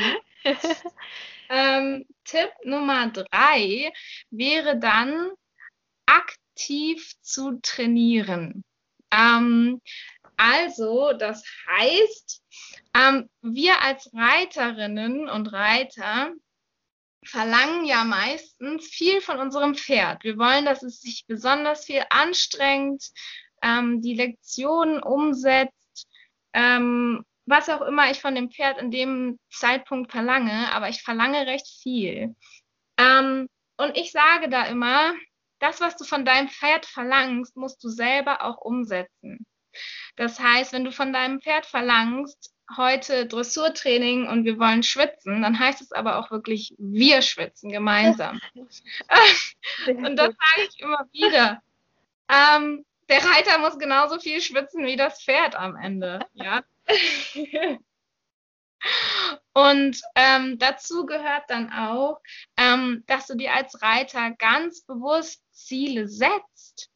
Ähm, 1.49 2.07
Tipp 2.25 2.51
Nummer 2.65 3.09
drei 3.09 3.93
wäre 4.31 4.79
dann, 4.79 5.31
aktiv 6.07 7.13
zu 7.21 7.59
trainieren. 7.63 8.65
Ähm, 9.11 9.81
also, 10.37 11.13
das 11.13 11.45
heißt, 11.69 12.43
ähm, 12.95 13.29
wir 13.43 13.83
als 13.83 14.11
Reiterinnen 14.13 15.29
und 15.29 15.53
Reiter 15.53 16.33
verlangen 17.25 17.85
ja 17.85 18.05
meistens 18.05 18.87
viel 18.87 19.21
von 19.21 19.39
unserem 19.39 19.75
Pferd. 19.75 20.23
Wir 20.25 20.39
wollen, 20.39 20.65
dass 20.65 20.83
es 20.83 21.01
sich 21.01 21.25
besonders 21.27 21.85
viel 21.85 22.03
anstrengt, 22.11 23.11
ähm, 23.63 24.01
die 24.01 24.15
Lektionen 24.15 25.03
umsetzt, 25.03 26.07
ähm, 26.53 27.25
was 27.47 27.69
auch 27.69 27.83
immer 27.83 28.11
ich 28.11 28.21
von 28.21 28.35
dem 28.35 28.51
Pferd 28.51 28.79
in 28.79 28.91
dem 28.91 29.39
Zeitpunkt 29.51 30.11
verlange, 30.13 30.73
aber 30.73 30.89
ich 30.89 31.03
verlange 31.03 31.47
recht 31.47 31.69
viel. 31.83 32.35
Ähm, 32.99 33.49
und 33.77 33.97
ich 33.97 34.13
sage 34.13 34.49
da 34.49 34.65
immer, 34.65 35.15
das, 35.59 35.81
was 35.81 35.97
du 35.97 36.05
von 36.05 36.25
deinem 36.25 36.49
Pferd 36.49 36.87
verlangst, 36.87 37.57
musst 37.57 37.83
du 37.83 37.89
selber 37.89 38.43
auch 38.43 38.59
umsetzen. 38.59 39.47
Das 40.17 40.41
heißt, 40.41 40.73
wenn 40.73 40.85
du 40.85 40.93
von 40.93 41.13
deinem 41.13 41.41
Pferd 41.41 41.67
verlangst, 41.67 42.53
heute 42.77 43.27
Dressurtraining 43.27 44.27
und 44.27 44.45
wir 44.45 44.59
wollen 44.59 44.83
schwitzen, 44.83 45.43
dann 45.43 45.59
heißt 45.59 45.81
es 45.81 45.93
aber 45.93 46.19
auch 46.19 46.31
wirklich, 46.31 46.75
wir 46.79 47.23
schwitzen 47.23 47.71
gemeinsam. 47.71 48.41
und 49.87 50.17
das 50.17 50.35
sage 50.35 50.69
ich 50.69 50.81
immer 50.81 51.07
wieder. 51.13 51.63
Ähm, 52.29 52.85
der 53.09 53.25
Reiter 53.25 53.59
muss 53.59 53.79
genauso 53.79 54.19
viel 54.19 54.41
schwitzen 54.41 54.85
wie 54.85 54.97
das 54.97 55.23
Pferd 55.23 55.55
am 55.55 55.77
Ende. 55.77 56.19
Ja. 56.35 56.65
Und 59.55 60.01
ähm, 60.15 60.59
dazu 60.59 61.07
gehört 61.07 61.45
dann 61.49 61.73
auch, 61.73 62.21
ähm, 62.57 63.05
dass 63.07 63.27
du 63.27 63.35
dir 63.35 63.55
als 63.55 63.81
Reiter 63.81 64.33
ganz 64.33 64.83
bewusst 64.83 65.43
Ziele 65.51 66.09
setzt 66.09 66.91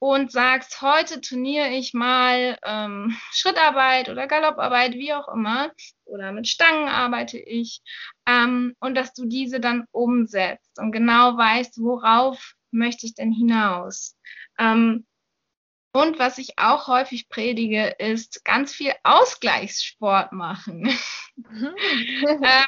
und 0.00 0.32
sagst, 0.32 0.82
heute 0.82 1.20
turniere 1.20 1.68
ich 1.68 1.94
mal 1.94 2.58
ähm, 2.64 3.16
Schrittarbeit 3.30 4.08
oder 4.08 4.26
Galopparbeit, 4.26 4.94
wie 4.94 5.14
auch 5.14 5.28
immer, 5.28 5.70
oder 6.04 6.32
mit 6.32 6.48
Stangen 6.48 6.88
arbeite 6.88 7.38
ich, 7.38 7.82
ähm, 8.26 8.74
und 8.80 8.96
dass 8.96 9.14
du 9.14 9.26
diese 9.26 9.60
dann 9.60 9.84
umsetzt 9.92 10.76
und 10.80 10.90
genau 10.90 11.36
weißt, 11.36 11.78
worauf 11.80 12.54
möchte 12.72 13.06
ich 13.06 13.14
denn 13.14 13.30
hinaus. 13.30 14.16
Ähm, 14.58 15.06
und 15.92 16.18
was 16.18 16.38
ich 16.38 16.58
auch 16.58 16.88
häufig 16.88 17.28
predige, 17.28 17.94
ist 17.98 18.44
ganz 18.44 18.72
viel 18.72 18.92
Ausgleichssport 19.02 20.32
machen. 20.32 20.88
Mhm. 21.36 21.74
ähm, 22.42 22.66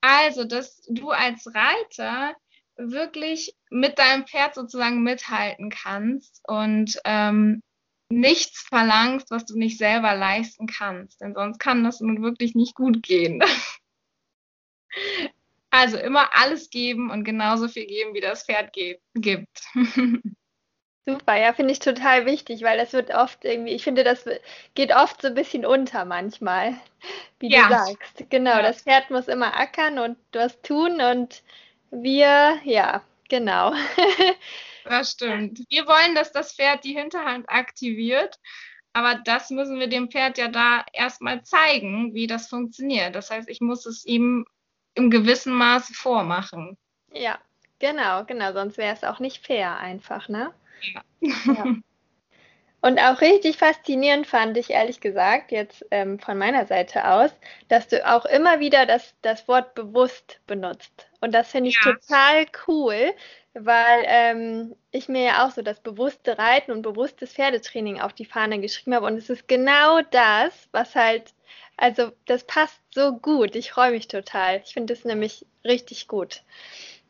also, 0.00 0.44
dass 0.44 0.82
du 0.88 1.10
als 1.10 1.52
Reiter 1.54 2.34
wirklich 2.76 3.56
mit 3.70 3.98
deinem 3.98 4.26
Pferd 4.26 4.54
sozusagen 4.54 5.02
mithalten 5.02 5.70
kannst 5.70 6.40
und 6.46 7.00
ähm, 7.04 7.62
nichts 8.10 8.60
verlangst, 8.62 9.30
was 9.30 9.44
du 9.46 9.58
nicht 9.58 9.78
selber 9.78 10.14
leisten 10.14 10.66
kannst. 10.66 11.20
Denn 11.20 11.34
sonst 11.34 11.58
kann 11.58 11.82
das 11.82 12.00
nun 12.00 12.22
wirklich 12.22 12.54
nicht 12.54 12.74
gut 12.74 13.02
gehen. 13.02 13.42
also 15.70 15.96
immer 15.98 16.34
alles 16.36 16.70
geben 16.70 17.10
und 17.10 17.24
genauso 17.24 17.68
viel 17.68 17.86
geben, 17.86 18.14
wie 18.14 18.20
das 18.20 18.44
Pferd 18.44 18.72
gibt. 18.72 19.66
Super, 21.08 21.36
ja, 21.36 21.54
finde 21.54 21.72
ich 21.72 21.78
total 21.78 22.26
wichtig, 22.26 22.62
weil 22.62 22.76
das 22.76 22.92
wird 22.92 23.10
oft 23.14 23.42
irgendwie, 23.42 23.72
ich 23.72 23.82
finde, 23.82 24.04
das 24.04 24.26
geht 24.74 24.94
oft 24.94 25.22
so 25.22 25.28
ein 25.28 25.34
bisschen 25.34 25.64
unter 25.64 26.04
manchmal, 26.04 26.74
wie 27.38 27.50
ja. 27.50 27.62
du 27.62 27.74
sagst. 27.74 28.28
Genau, 28.28 28.56
ja. 28.56 28.62
das 28.62 28.82
Pferd 28.82 29.08
muss 29.08 29.26
immer 29.26 29.58
ackern 29.58 29.98
und 29.98 30.18
was 30.32 30.60
tun 30.60 31.00
und 31.00 31.42
wir, 31.90 32.58
ja, 32.62 33.02
genau. 33.30 33.72
das 34.84 35.12
stimmt. 35.12 35.60
Wir 35.70 35.86
wollen, 35.86 36.14
dass 36.14 36.30
das 36.30 36.52
Pferd 36.52 36.84
die 36.84 36.98
Hinterhand 36.98 37.48
aktiviert, 37.48 38.38
aber 38.92 39.14
das 39.14 39.48
müssen 39.48 39.80
wir 39.80 39.86
dem 39.86 40.10
Pferd 40.10 40.36
ja 40.36 40.48
da 40.48 40.84
erstmal 40.92 41.42
zeigen, 41.42 42.12
wie 42.12 42.26
das 42.26 42.48
funktioniert. 42.48 43.14
Das 43.14 43.30
heißt, 43.30 43.48
ich 43.48 43.62
muss 43.62 43.86
es 43.86 44.04
ihm 44.04 44.44
im 44.92 45.08
gewissen 45.08 45.54
Maße 45.54 45.94
vormachen. 45.94 46.76
Ja, 47.14 47.38
Genau, 47.78 48.24
genau, 48.24 48.52
sonst 48.52 48.76
wäre 48.76 48.92
es 48.92 49.04
auch 49.04 49.20
nicht 49.20 49.46
fair 49.46 49.78
einfach, 49.78 50.28
ne? 50.28 50.52
Ja. 51.20 51.74
Und 52.80 53.00
auch 53.00 53.20
richtig 53.20 53.56
faszinierend 53.56 54.26
fand 54.26 54.56
ich 54.56 54.70
ehrlich 54.70 55.00
gesagt, 55.00 55.50
jetzt 55.50 55.84
ähm, 55.90 56.20
von 56.20 56.38
meiner 56.38 56.64
Seite 56.64 57.10
aus, 57.10 57.30
dass 57.66 57.88
du 57.88 58.06
auch 58.08 58.24
immer 58.24 58.60
wieder 58.60 58.86
das, 58.86 59.14
das 59.20 59.48
Wort 59.48 59.74
bewusst 59.74 60.40
benutzt. 60.46 61.08
Und 61.20 61.34
das 61.34 61.50
finde 61.50 61.70
ich 61.70 61.80
ja. 61.84 61.92
total 61.92 62.46
cool, 62.68 63.12
weil 63.54 64.04
ähm, 64.06 64.76
ich 64.92 65.08
mir 65.08 65.24
ja 65.24 65.46
auch 65.46 65.50
so 65.50 65.62
das 65.62 65.80
bewusste 65.80 66.38
Reiten 66.38 66.70
und 66.70 66.82
bewusstes 66.82 67.32
Pferdetraining 67.32 68.00
auf 68.00 68.12
die 68.12 68.24
Fahne 68.24 68.60
geschrieben 68.60 68.94
habe. 68.94 69.06
Und 69.06 69.16
es 69.16 69.28
ist 69.28 69.48
genau 69.48 70.00
das, 70.12 70.68
was 70.70 70.94
halt, 70.94 71.34
also 71.76 72.12
das 72.26 72.44
passt 72.44 72.80
so 72.94 73.16
gut. 73.16 73.56
Ich 73.56 73.72
freue 73.72 73.90
mich 73.90 74.06
total. 74.06 74.62
Ich 74.64 74.74
finde 74.74 74.92
es 74.92 75.04
nämlich 75.04 75.44
richtig 75.64 76.06
gut. 76.06 76.42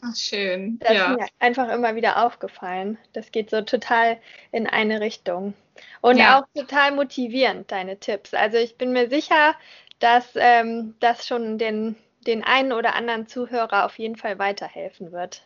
Ach, 0.00 0.14
schön. 0.14 0.78
Das 0.78 0.92
ja. 0.92 1.12
ist 1.12 1.18
mir 1.18 1.26
einfach 1.38 1.68
immer 1.70 1.96
wieder 1.96 2.24
aufgefallen. 2.24 2.98
Das 3.12 3.32
geht 3.32 3.50
so 3.50 3.62
total 3.62 4.18
in 4.52 4.66
eine 4.66 5.00
Richtung. 5.00 5.54
Und 6.00 6.18
ja. 6.18 6.38
auch 6.40 6.44
total 6.54 6.92
motivierend, 6.92 7.70
deine 7.70 7.98
Tipps. 7.98 8.34
Also 8.34 8.58
ich 8.58 8.76
bin 8.76 8.92
mir 8.92 9.08
sicher, 9.08 9.54
dass 9.98 10.30
ähm, 10.36 10.94
das 11.00 11.26
schon 11.26 11.58
den, 11.58 11.96
den 12.26 12.44
einen 12.44 12.72
oder 12.72 12.94
anderen 12.94 13.26
Zuhörer 13.26 13.84
auf 13.84 13.98
jeden 13.98 14.16
Fall 14.16 14.38
weiterhelfen 14.38 15.12
wird. 15.12 15.42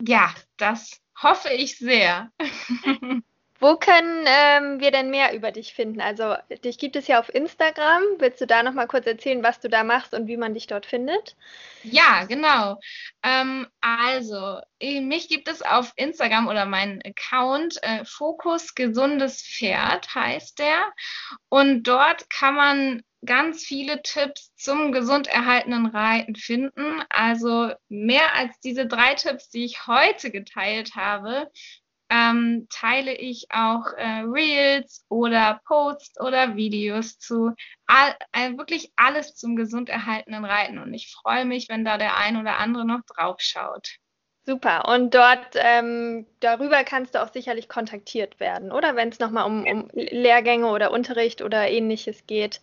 Ja, 0.00 0.34
das 0.58 1.00
hoffe 1.22 1.48
ich 1.50 1.78
sehr. 1.78 2.30
Wo 3.58 3.76
können 3.76 4.24
ähm, 4.26 4.80
wir 4.80 4.90
denn 4.90 5.10
mehr 5.10 5.34
über 5.34 5.50
dich 5.50 5.72
finden? 5.72 6.00
Also 6.00 6.34
dich 6.64 6.78
gibt 6.78 6.96
es 6.96 7.06
ja 7.06 7.18
auf 7.18 7.34
Instagram. 7.34 8.02
Willst 8.18 8.40
du 8.40 8.46
da 8.46 8.62
noch 8.62 8.74
mal 8.74 8.86
kurz 8.86 9.06
erzählen, 9.06 9.42
was 9.42 9.60
du 9.60 9.68
da 9.68 9.82
machst 9.82 10.12
und 10.14 10.26
wie 10.26 10.36
man 10.36 10.54
dich 10.54 10.66
dort 10.66 10.86
findet? 10.86 11.36
Ja, 11.82 12.24
genau. 12.24 12.78
Ähm, 13.22 13.66
also 13.80 14.60
mich 14.80 15.28
gibt 15.28 15.48
es 15.48 15.62
auf 15.62 15.92
Instagram 15.96 16.48
oder 16.48 16.66
meinen 16.66 17.00
Account 17.02 17.82
äh, 17.82 18.04
Fokus 18.04 18.74
gesundes 18.74 19.42
Pferd 19.42 20.14
heißt 20.14 20.58
der 20.58 20.92
und 21.48 21.84
dort 21.84 22.28
kann 22.28 22.54
man 22.54 23.02
ganz 23.24 23.64
viele 23.64 24.02
Tipps 24.02 24.54
zum 24.54 24.92
gesund 24.92 25.26
erhaltenen 25.26 25.86
Reiten 25.86 26.36
finden. 26.36 27.02
Also 27.10 27.72
mehr 27.88 28.34
als 28.34 28.58
diese 28.60 28.86
drei 28.86 29.14
Tipps, 29.14 29.50
die 29.50 29.64
ich 29.64 29.86
heute 29.86 30.30
geteilt 30.30 30.94
habe, 30.94 31.50
ähm, 32.08 32.66
teile 32.70 33.14
ich 33.14 33.46
auch 33.50 33.92
äh, 33.96 34.22
Reels 34.26 35.04
oder 35.08 35.60
Posts 35.66 36.20
oder 36.20 36.56
Videos 36.56 37.18
zu 37.18 37.52
all, 37.86 38.14
äh, 38.32 38.56
wirklich 38.56 38.92
alles 38.96 39.34
zum 39.34 39.56
gesund 39.56 39.88
erhaltenen 39.88 40.44
Reiten. 40.44 40.78
Und 40.78 40.94
ich 40.94 41.12
freue 41.12 41.44
mich, 41.44 41.68
wenn 41.68 41.84
da 41.84 41.98
der 41.98 42.16
ein 42.16 42.36
oder 42.36 42.58
andere 42.58 42.86
noch 42.86 43.00
drauf 43.06 43.36
schaut. 43.40 43.96
Super. 44.44 44.88
Und 44.88 45.12
dort 45.12 45.54
ähm, 45.54 46.24
darüber 46.38 46.84
kannst 46.84 47.16
du 47.16 47.22
auch 47.22 47.32
sicherlich 47.32 47.68
kontaktiert 47.68 48.38
werden, 48.38 48.70
oder? 48.70 48.94
Wenn 48.94 49.08
es 49.08 49.18
nochmal 49.18 49.44
um, 49.44 49.66
um 49.66 49.90
Lehrgänge 49.92 50.68
oder 50.68 50.92
Unterricht 50.92 51.42
oder 51.42 51.68
ähnliches 51.68 52.28
geht. 52.28 52.60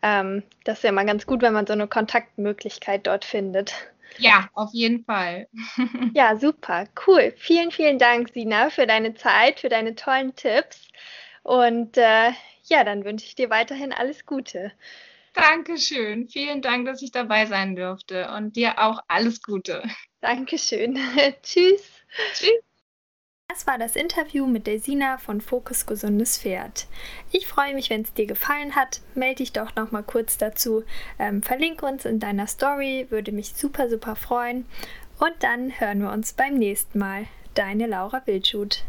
Ähm, 0.00 0.42
das 0.64 0.78
ist 0.78 0.84
ja 0.84 0.92
mal 0.92 1.04
ganz 1.04 1.26
gut, 1.26 1.42
wenn 1.42 1.52
man 1.52 1.66
so 1.66 1.74
eine 1.74 1.86
Kontaktmöglichkeit 1.86 3.06
dort 3.06 3.26
findet. 3.26 3.74
Ja, 4.16 4.48
auf 4.54 4.70
jeden 4.72 5.04
Fall. 5.04 5.48
ja, 6.14 6.36
super, 6.36 6.86
cool. 7.06 7.32
Vielen, 7.36 7.70
vielen 7.70 7.98
Dank, 7.98 8.30
Sina, 8.32 8.70
für 8.70 8.86
deine 8.86 9.14
Zeit, 9.14 9.60
für 9.60 9.68
deine 9.68 9.94
tollen 9.94 10.34
Tipps. 10.34 10.88
Und 11.42 11.96
äh, 11.96 12.32
ja, 12.64 12.84
dann 12.84 13.04
wünsche 13.04 13.26
ich 13.26 13.34
dir 13.34 13.50
weiterhin 13.50 13.92
alles 13.92 14.26
Gute. 14.26 14.72
Dankeschön. 15.34 16.28
Vielen 16.28 16.62
Dank, 16.62 16.86
dass 16.86 17.02
ich 17.02 17.12
dabei 17.12 17.46
sein 17.46 17.76
durfte. 17.76 18.30
Und 18.36 18.56
dir 18.56 18.78
auch 18.78 19.00
alles 19.08 19.42
Gute. 19.42 19.82
Dankeschön. 20.20 20.98
Tschüss. 21.42 21.88
Tschüss. 22.32 22.67
Das 23.50 23.66
war 23.66 23.78
das 23.78 23.96
Interview 23.96 24.46
mit 24.46 24.66
der 24.66 24.78
Sina 24.78 25.16
von 25.16 25.40
Fokus 25.40 25.86
Gesundes 25.86 26.36
Pferd. 26.36 26.86
Ich 27.32 27.46
freue 27.46 27.72
mich, 27.72 27.88
wenn 27.88 28.02
es 28.02 28.12
dir 28.12 28.26
gefallen 28.26 28.76
hat. 28.76 29.00
Melde 29.14 29.36
dich 29.36 29.52
doch 29.52 29.74
noch 29.74 29.90
mal 29.90 30.02
kurz 30.02 30.36
dazu. 30.36 30.84
Ähm, 31.18 31.42
verlinke 31.42 31.86
uns 31.86 32.04
in 32.04 32.20
deiner 32.20 32.46
Story, 32.46 33.06
würde 33.08 33.32
mich 33.32 33.54
super, 33.54 33.88
super 33.88 34.16
freuen. 34.16 34.66
Und 35.18 35.32
dann 35.40 35.80
hören 35.80 36.02
wir 36.02 36.12
uns 36.12 36.34
beim 36.34 36.56
nächsten 36.56 36.98
Mal. 36.98 37.24
Deine 37.54 37.86
Laura 37.86 38.20
Wildschut. 38.26 38.84